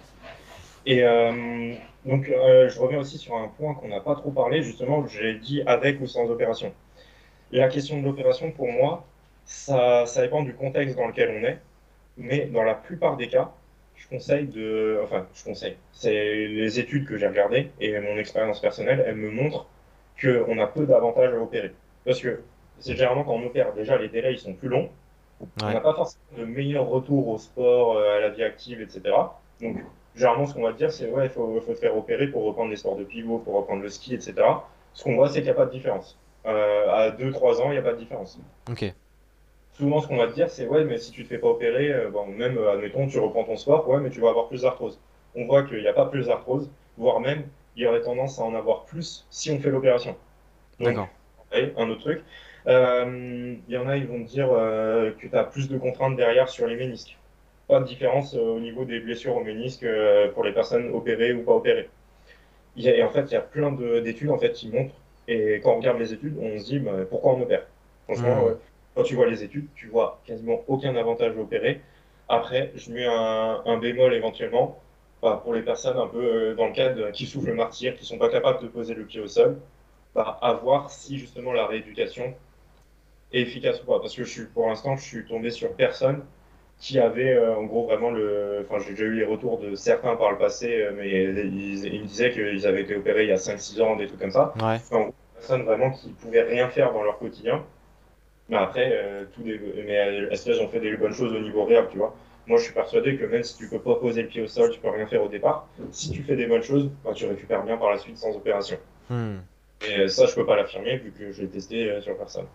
[0.87, 1.75] Et euh,
[2.05, 5.35] donc, euh, je reviens aussi sur un point qu'on n'a pas trop parlé, justement, j'ai
[5.39, 6.75] dit avec ou sans opération.
[7.53, 9.07] La question de l'opération, pour moi,
[9.45, 11.61] ça, ça dépend du contexte dans lequel on est,
[12.17, 13.53] mais dans la plupart des cas,
[13.97, 15.01] je conseille de...
[15.05, 15.79] Enfin, je conseille.
[15.93, 16.13] C'est
[16.49, 19.69] les études que j'ai regardées et mon expérience personnelle, elles me montrent
[20.21, 21.73] qu'on a peu d'avantages à opérer.
[22.05, 22.45] Parce que
[22.79, 24.91] c'est généralement quand on opère, déjà les délais ils sont plus longs,
[25.41, 25.75] on Ouais.
[25.75, 29.37] n'a pas forcément de meilleur retour au sport, euh, à la vie active, etc.
[29.61, 29.79] Donc,
[30.17, 32.45] généralement, ce qu'on va te dire, c'est ouais, il faut, faut te faire opérer pour
[32.45, 34.35] reprendre les sports de pivot, pour reprendre le ski, etc.
[34.95, 36.19] Ce qu'on voit, c'est qu'il n'y a pas de différence.
[36.47, 38.39] Euh, à deux trois ans, il n'y a pas de différence.
[38.71, 38.93] Ok.
[39.73, 41.93] Souvent, ce qu'on va te dire, c'est ouais, mais si tu te fais pas opérer,
[41.93, 44.63] euh, bon, même, euh, admettons, tu reprends ton sport, ouais, mais tu vas avoir plus
[44.63, 44.99] d'arthrose.
[45.35, 47.43] On voit qu'il n'y a pas plus d'arthrose, voire même,
[47.77, 50.17] il y aurait tendance à en avoir plus si on fait l'opération.
[50.81, 51.09] D'accord.
[51.51, 52.23] pareil, un autre truc.
[52.69, 56.17] Euh, Il y en a, ils vont te dire que tu as plus de contraintes
[56.17, 57.19] derrière sur les ménisques.
[57.69, 61.33] Pas de différence euh, au niveau des blessures aux ménisques euh, pour les personnes opérées
[61.33, 61.91] ou pas opérées.
[62.77, 64.71] Il y a- et en fait, il y a plein de- d'études en fait, qui
[64.71, 64.95] montrent,
[65.29, 67.69] et quand on regarde les études, on se dit bah, pourquoi on opère?
[68.07, 68.49] Franchement, Hmm.
[68.49, 68.55] euh,
[68.95, 71.83] quand tu vois les études, tu vois quasiment aucun avantage à opérer.
[72.29, 74.85] Après, je mets un, un bémol éventuellement
[75.23, 78.19] bah, pour les personnes un peu dans le cadre qui souffrent le martyr, qui sont
[78.19, 79.61] pas capables de poser le pied au sol,
[80.15, 82.35] bah, à voir si justement la rééducation
[83.33, 84.01] est efficace ou pas.
[84.01, 86.27] Parce que je suis, pour l'instant, je suis tombé sur personne
[86.79, 88.65] qui avait euh, en gros vraiment le.
[88.69, 92.03] Enfin, j'ai déjà eu les retours de certains par le passé, euh, mais ils, ils
[92.03, 94.31] me disaient qu'ils avaient été opérés il y a cinq six ans, des trucs comme
[94.31, 94.53] ça.
[94.57, 94.75] Ouais.
[94.75, 97.65] Enfin, en gros, personnes vraiment qui pouvaient rien faire dans leur quotidien.
[98.49, 99.59] Mais après, euh, tout des...
[99.87, 102.15] mais euh, est-ce qu'elles ont fait des bonnes choses au niveau réel, tu vois?
[102.47, 104.71] Moi, je suis persuadé que même si tu peux pas poser le pied au sol,
[104.71, 105.67] tu peux rien faire au départ.
[105.91, 108.79] Si tu fais des bonnes choses, bah, tu récupères bien par la suite sans opération.
[109.11, 109.39] Hmm.
[109.89, 112.47] Et ça, je peux pas l'affirmer vu que je l'ai testé sur personne.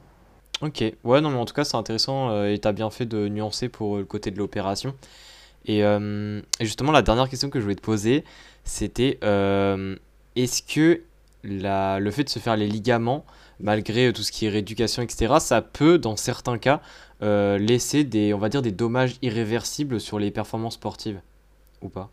[0.62, 0.84] Ok.
[1.04, 3.68] Ouais, non, mais en tout cas, c'est intéressant euh, et t'as bien fait de nuancer
[3.68, 4.94] pour euh, le côté de l'opération.
[5.66, 8.24] Et, euh, et justement, la dernière question que je voulais te poser,
[8.64, 9.20] c'était
[10.36, 11.02] est-ce que
[11.44, 13.26] la, le fait de se faire les ligaments,
[13.60, 16.82] malgré tout ce qui est rééducation, etc., ça peut, dans certains cas,
[17.22, 21.22] laisser des, on va dire, des dommages irréversibles sur les performances sportives,
[21.82, 22.10] ou pas?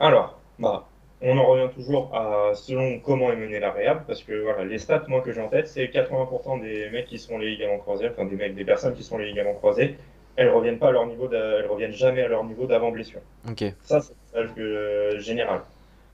[0.00, 0.86] Alors, bah,
[1.20, 4.78] on en revient toujours à selon comment est menée la réhab, parce que voilà, les
[4.78, 7.78] stats, moi, que j'ai en tête, c'est 80% des mecs qui se font les ligaments
[7.78, 9.96] croisés, enfin des mecs, des personnes qui se font les ligaments croisés,
[10.36, 13.20] elles reviennent pas à leur niveau, elles reviennent jamais à leur niveau d'avant blessure.
[13.48, 13.64] Ok.
[13.82, 15.62] Ça, c'est le message euh, général.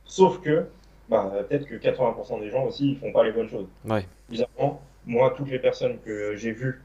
[0.07, 0.67] Sauf que,
[1.11, 3.67] bah, peut-être que 80% des gens aussi, ils font pas les bonnes choses.
[3.85, 4.07] Ouais.
[4.31, 6.83] Bizarrement, moi, toutes les personnes que j'ai vues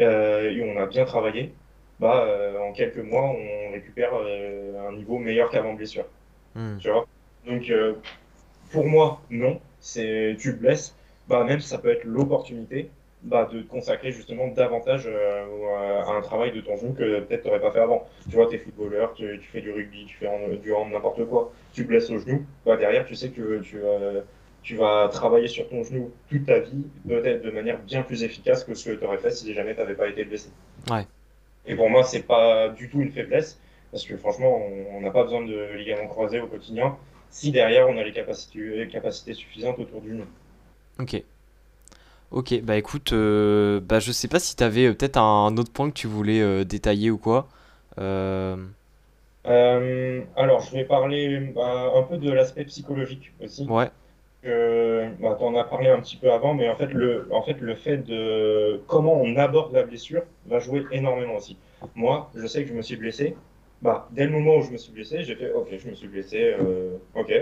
[0.00, 1.52] euh, et où on a bien travaillé,
[2.00, 6.06] bah, euh, en quelques mois, on récupère euh, un niveau meilleur qu'avant blessure.
[6.54, 6.78] Hmm.
[6.78, 7.06] Tu vois?
[7.48, 7.94] Donc, euh,
[8.70, 9.60] pour moi, non.
[9.80, 10.94] C'est, tu te blesses,
[11.28, 12.90] bah, même ça peut être l'opportunité,
[13.22, 17.42] bah, de te consacrer justement davantage euh, à un travail de ton genou que peut-être
[17.42, 18.06] tu n'aurais pas fait avant.
[18.28, 20.90] Tu vois, tu es footballeur, tu, tu fais du rugby, tu fais en- du hand,
[20.90, 24.20] n'importe quoi, tu te blesses au genou, bah, derrière, tu sais que tu, euh,
[24.62, 28.64] tu vas travailler sur ton genou toute ta vie, peut-être de manière bien plus efficace
[28.64, 30.50] que ce que tu aurais fait si jamais tu n'avais pas été blessé.
[30.90, 31.06] Ouais.
[31.66, 33.60] Et pour moi, c'est pas du tout une faiblesse,
[33.92, 34.60] parce que franchement,
[34.92, 36.96] on n'a pas besoin de ligaments croisés au quotidien
[37.30, 40.26] si derrière on a les capacités, les capacités suffisantes autour du genou.
[40.98, 41.22] Ok.
[42.30, 45.88] Ok, bah écoute, euh, bah je sais pas si t'avais euh, peut-être un autre point
[45.88, 47.48] que tu voulais euh, détailler ou quoi.
[47.98, 48.56] Euh,
[50.36, 53.66] alors, je vais parler bah, un peu de l'aspect psychologique aussi.
[53.66, 53.90] ouais,
[54.44, 57.58] bah, tu en as parlé un petit peu avant, mais en fait, le, en fait,
[57.60, 61.56] le fait de comment on aborde la blessure va jouer énormément aussi.
[61.94, 63.36] Moi, je sais que je me suis blessé.
[63.82, 66.08] Bah, dès le moment où je me suis blessé, j'ai fait OK, je me suis
[66.08, 67.32] blessé, euh, OK.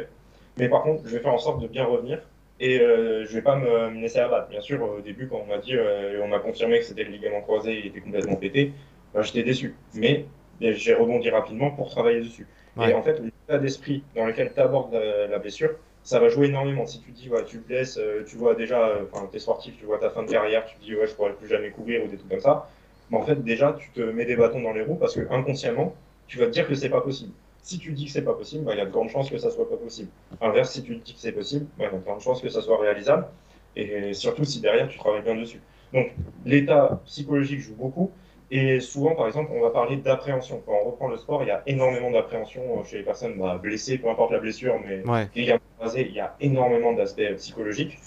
[0.58, 2.20] Mais par contre, je vais faire en sorte de bien revenir
[2.60, 4.48] et euh, je vais pas me, me laisser abattre.
[4.48, 7.10] Bien sûr, au début, quand on m'a dit, euh, on m'a confirmé que c'était le
[7.10, 8.72] ligament croisé, il était complètement pété,
[9.14, 9.76] bah, j'étais déçu.
[9.94, 10.26] Mais
[10.60, 12.46] j'ai rebondi rapidement pour travailler dessus.
[12.82, 15.70] Et en fait, l'état d'esprit dans lequel tu abordes la, la blessure,
[16.02, 16.86] ça va jouer énormément.
[16.86, 19.98] Si tu dis, ouais, tu blesses, euh, tu vois déjà, enfin, t'es sportif, tu vois
[19.98, 22.30] ta fin de carrière, tu dis, ouais, je pourrais plus jamais courir ou des trucs
[22.30, 22.68] comme ça.
[23.10, 25.94] Mais en fait, déjà, tu te mets des bâtons dans les roues parce que inconsciemment,
[26.26, 27.32] tu vas te dire que c'est pas possible.
[27.62, 29.38] Si tu dis que c'est pas possible, bah, il y a de grandes chances que
[29.38, 30.10] ça soit pas possible.
[30.40, 32.48] Inverse, si tu dis que c'est possible, bah, il y a de grandes chances que
[32.48, 33.26] ça soit réalisable.
[33.74, 35.60] Et surtout si derrière, tu travailles bien dessus.
[35.92, 36.12] Donc,
[36.44, 38.10] l'état psychologique joue beaucoup.
[38.50, 40.62] Et souvent, par exemple, on va parler d'appréhension.
[40.64, 43.58] Quand on reprend le sport, il y a énormément d'appréhension euh, chez les personnes bah,
[43.60, 45.58] blessées, peu importe la blessure, mais Ouais.
[45.76, 47.98] croisés, il y a énormément d'aspects psychologiques.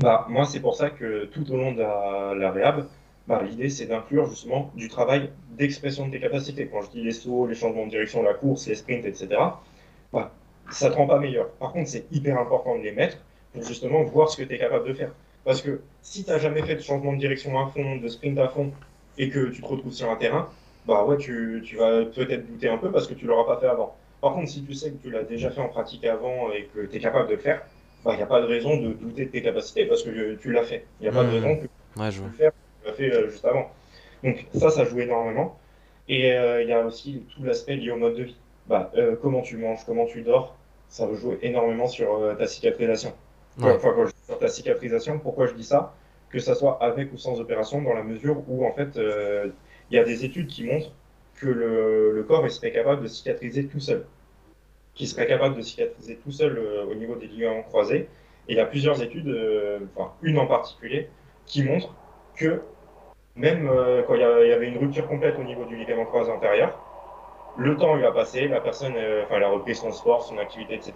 [0.00, 2.86] Bah, moi, c'est pour ça que tout au long de la, la réhab,
[3.26, 6.68] bah, l'idée, c'est d'inclure justement du travail d'expression de tes capacités.
[6.68, 9.62] Quand je dis les sauts, les changements de direction, la course, les sprints, etc.,
[10.12, 11.56] bah, ça ne te rend pas meilleur.
[11.58, 13.18] Par contre, c'est hyper important de les mettre
[13.52, 15.14] pour justement voir ce que tu es capable de faire.
[15.44, 18.38] Parce que si tu n'as jamais fait de changement de direction à fond, de sprint
[18.38, 18.74] à fond,
[19.16, 22.68] et que tu te retrouves sur un terrain, bah ouais, tu, tu vas peut-être douter
[22.68, 23.98] un peu parce que tu l'auras pas fait avant.
[24.20, 26.86] Par contre, si tu sais que tu l'as déjà fait en pratique avant et que
[26.86, 27.66] tu es capable de le faire,
[28.04, 30.52] bah, il n'y a pas de raison de douter de tes capacités parce que tu
[30.52, 30.90] l'as fait.
[31.00, 31.30] Il n'y a pas de Hmm.
[31.30, 31.66] raison que
[31.96, 33.70] Ouais, je tu le faire, tu l'as fait euh, juste avant.
[34.24, 35.58] Donc ça, ça joue énormément.
[36.08, 38.36] Et euh, il y a aussi tout l'aspect lié au mode de vie.
[38.66, 40.56] Bah, euh, comment tu manges, comment tu dors,
[40.88, 43.12] ça va jouer énormément sur ta cicatrisation.
[43.60, 43.72] Ouais.
[43.72, 45.94] Enfin, quand je dis sur ta cicatrisation, pourquoi je dis ça?
[46.30, 49.98] Que ça soit avec ou sans opération, dans la mesure où en fait, il y
[49.98, 50.92] a des études qui montrent
[51.40, 54.04] que le, le corps il serait capable de cicatriser tout seul,
[54.94, 58.08] qui serait capable de cicatriser tout seul euh, au niveau des ligaments croisés.
[58.48, 61.08] Et il y a plusieurs études, euh, enfin une en particulier,
[61.46, 61.94] qui montre
[62.40, 62.62] que
[63.36, 66.78] même euh, quand il y, avait une rupture complète au niveau du ligament croisé antérieur,
[67.58, 70.74] le temps il a passé, la personne, euh, elle a repris son sport, son activité,
[70.74, 70.94] etc.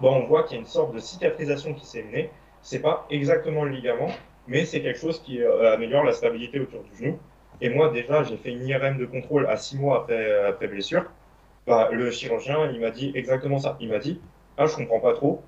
[0.00, 2.30] Bon, on voit qu'il y a une sorte de cicatrisation qui s'est menée.
[2.62, 4.10] C'est pas exactement le ligament,
[4.46, 7.18] mais c'est quelque chose qui euh, améliore la stabilité autour du genou.
[7.60, 10.06] Et moi, déjà, j'ai fait une IRM de contrôle à six mois
[10.46, 11.04] après, blessure.
[11.66, 13.76] Bah, le chirurgien, il m'a dit exactement ça.
[13.80, 14.20] Il m'a dit,
[14.56, 15.42] ah, je comprends pas trop.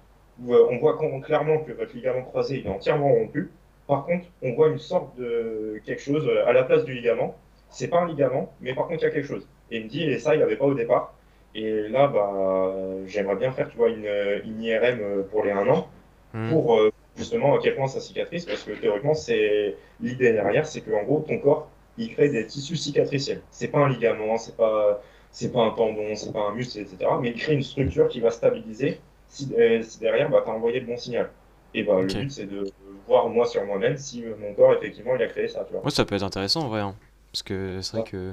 [0.44, 3.50] On voit clairement que votre ligament croisé est entièrement rompu.
[3.90, 7.36] Par contre, on voit une sorte de quelque chose euh, à la place du ligament.
[7.70, 9.46] C'est pas un ligament, mais par contre, il y a quelque chose.
[9.70, 11.14] Et il me dit, et ça, il n'y avait pas au départ.
[11.54, 12.72] Et là, bah,
[13.06, 14.06] j'aimerais bien faire, tu vois, une,
[14.44, 15.88] une IRM euh, pour les un an
[16.32, 16.48] Hmm.
[16.50, 20.80] pour euh, justement à quel point ça cicatrise, parce que théoriquement, c'est l'idée derrière, c'est
[20.80, 21.68] que en gros, ton corps,
[21.98, 23.42] il crée des tissus cicatriciels.
[23.50, 26.98] C'est pas un ligament, c'est pas, c'est pas un tendon, c'est pas un muscle, etc.
[27.20, 30.54] Mais il crée une structure qui va stabiliser si, euh, si derrière, bah, tu as
[30.54, 31.30] envoyé le bon signal.
[31.74, 32.72] Et bah, le but, c'est de
[33.06, 35.82] voir moi sur moi-même si mon corps, effectivement, il a créé ça, tu vois.
[35.84, 36.80] Ouais, ça peut être intéressant en vrai.
[36.80, 36.94] hein.
[37.32, 38.32] Parce que c'est vrai que.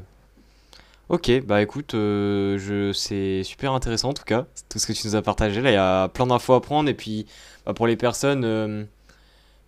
[1.09, 2.91] Ok, bah écoute, euh, je...
[2.91, 5.61] c'est super intéressant en tout cas, tout ce que tu nous as partagé.
[5.61, 6.89] Là, il y a plein d'infos à prendre.
[6.89, 7.25] Et puis,
[7.65, 8.43] bah, pour les personnes.
[8.43, 8.83] euh,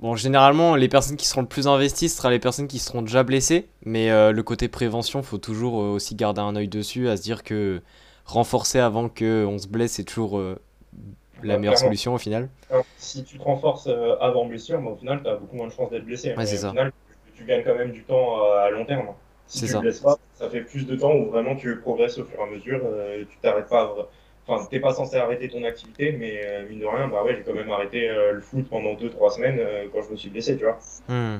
[0.02, 3.02] Bon, généralement, les personnes qui seront le plus investies, ce sera les personnes qui seront
[3.02, 3.68] déjà blessées.
[3.86, 7.22] Mais euh, le côté prévention, faut toujours euh, aussi garder un œil dessus, à se
[7.22, 7.82] dire que
[8.26, 10.58] renforcer avant qu'on se blesse, c'est toujours euh,
[11.44, 11.78] la Ouais, meilleure clairement.
[11.78, 12.50] solution au final.
[12.98, 15.72] Si tu te renforces euh, avant blessure, bah, au final, tu as beaucoup moins de
[15.74, 16.36] chances d'être blessé.
[16.36, 16.70] Ouais, Mais c'est au ça.
[16.70, 19.16] final, tu, tu gagnes quand même du temps euh, à long terme.
[19.48, 19.80] Si C'est tu ça.
[19.80, 22.46] blesses pas, ça fait plus de temps où vraiment tu progresses au fur et à
[22.48, 22.82] mesure.
[22.86, 23.96] euh, tu t'arrêtes pas.
[24.48, 27.44] Enfin, t'es pas censé arrêter ton activité, mais euh, mine de rien, bah ouais, j'ai
[27.44, 29.60] quand même arrêté euh, le foot pendant 2-3 semaines
[29.94, 30.80] quand je me suis blessé, tu vois.
[31.08, 31.40] Hmm.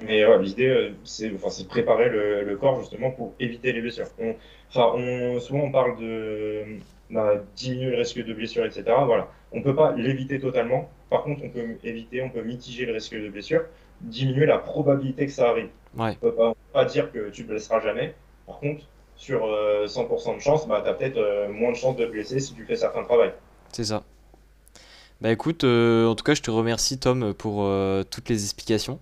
[0.00, 4.06] Mais ouais, l'idée, c'est enfin, de préparer le, le corps justement pour éviter les blessures.
[4.18, 6.78] On, souvent, on parle de
[7.10, 8.84] bah, diminuer le risque de blessure, etc.
[9.04, 9.28] Voilà.
[9.52, 10.90] On peut pas l'éviter totalement.
[11.10, 13.62] Par contre, on peut éviter, on peut mitiger le risque de blessure,
[14.02, 15.68] diminuer la probabilité que ça arrive.
[15.96, 18.14] Ouais, On peut pas, on peut pas dire que tu te blesseras jamais.
[18.46, 18.84] Par contre,
[19.16, 22.10] sur euh, 100% de chance, bah, tu as peut-être euh, moins de chances de te
[22.10, 23.32] blesser si tu fais certains travail.
[23.72, 24.02] c'est ça.
[25.20, 29.00] Bah écoute, euh, en tout cas, je te remercie Tom pour euh, toutes les explications.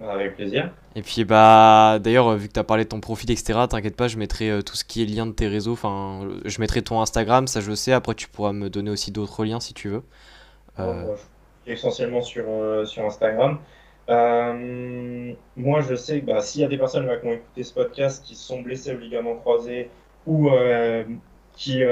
[0.00, 0.72] Avec plaisir.
[0.96, 3.96] Et puis bah d'ailleurs euh, vu que tu as parlé de ton profil etc t'inquiète
[3.96, 6.82] pas je mettrai euh, tout ce qui est lien de tes réseaux enfin je mettrai
[6.82, 9.88] ton Instagram ça je sais après tu pourras me donner aussi d'autres liens si tu
[9.88, 10.02] veux
[10.78, 11.16] Euh,
[11.66, 13.60] essentiellement sur, euh, sur Instagram.
[14.08, 17.74] Euh, moi, je sais que bah, s'il y a des personnes qui ont écouté ce
[17.74, 19.90] podcast qui sont blessées au ligament croisé
[20.26, 20.50] ou
[21.52, 21.82] qui,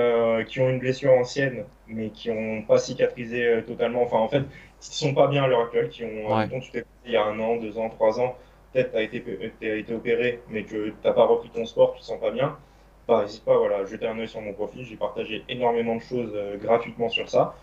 [0.49, 4.43] qui ont une blessure ancienne mais qui n'ont pas cicatrisé totalement, enfin en fait,
[4.81, 6.49] qui sont pas bien à l'heure actuelle, qui ont, Ouais.
[6.51, 8.37] dont tu t'es il y a un an, deux ans, trois ans,
[8.72, 9.22] peut-être tu as été,
[9.61, 12.20] t'as été opéré mais que tu n'as pas repris ton sport, tu ne te sens
[12.20, 12.59] pas bien,
[13.07, 16.01] bah, n'hésite pas voilà, à jeter un œil sur mon profil, j'ai partagé énormément de
[16.03, 17.57] choses gratuitement sur ça.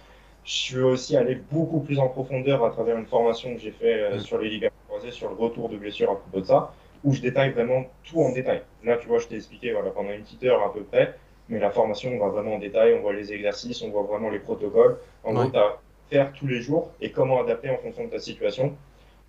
[0.43, 3.93] Je suis aussi allé beaucoup plus en profondeur à travers une formation que j'ai fait
[4.01, 4.19] euh, Mm.
[4.19, 7.21] sur les ligaments croisés, sur le retour de blessure à propos de ça, où je
[7.21, 8.61] détaille vraiment tout en détail.
[8.83, 11.15] Là, tu vois, je t'ai expliqué voilà, pendant une petite heure à peu près,
[11.49, 14.29] mais la formation, on va vraiment en détail, on voit les exercices, on voit vraiment
[14.29, 14.97] les protocoles.
[15.23, 15.41] En Ouais.
[15.41, 18.77] gros, tu as faire tous les jours et comment adapter en fonction de ta situation.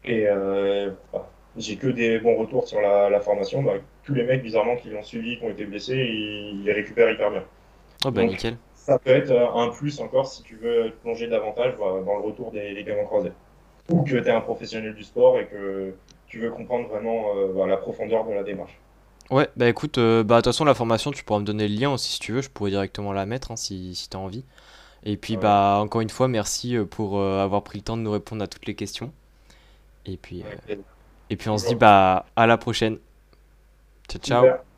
[0.05, 3.63] Et euh, bah, j'ai que des bons retours sur la, la formation.
[3.63, 3.75] Bah,
[4.05, 7.31] tous les mecs, bizarrement, qui l'ont suivi, qui ont été blessés, ils, ils récupèrent hyper
[7.31, 7.45] bien.
[8.05, 8.59] Oh bah Donc, nickel.
[8.75, 12.53] ça peut être un plus encore si tu veux te plonger davantage dans le retour
[12.53, 13.33] des ligaments croisés.
[13.89, 15.97] Ou que tu es un professionnel du sport et que
[16.27, 18.81] tu veux comprendre vraiment euh, bah, la profondeur de la démarche.
[19.31, 21.75] Ouais, bah écoute, euh, bah de toute façon la formation tu pourras me donner le
[21.75, 24.45] lien aussi si tu veux, je pourrais directement la mettre hein, si, si t'as envie.
[25.07, 25.41] Et puis Ouais.
[25.41, 28.45] bah encore une fois merci euh, pour euh, avoir pris le temps de nous répondre
[28.45, 29.15] à toutes les questions.
[30.07, 30.77] Et puis, euh,
[31.31, 32.99] et puis on se dit bah à la prochaine.
[34.09, 34.76] Ciao ciao.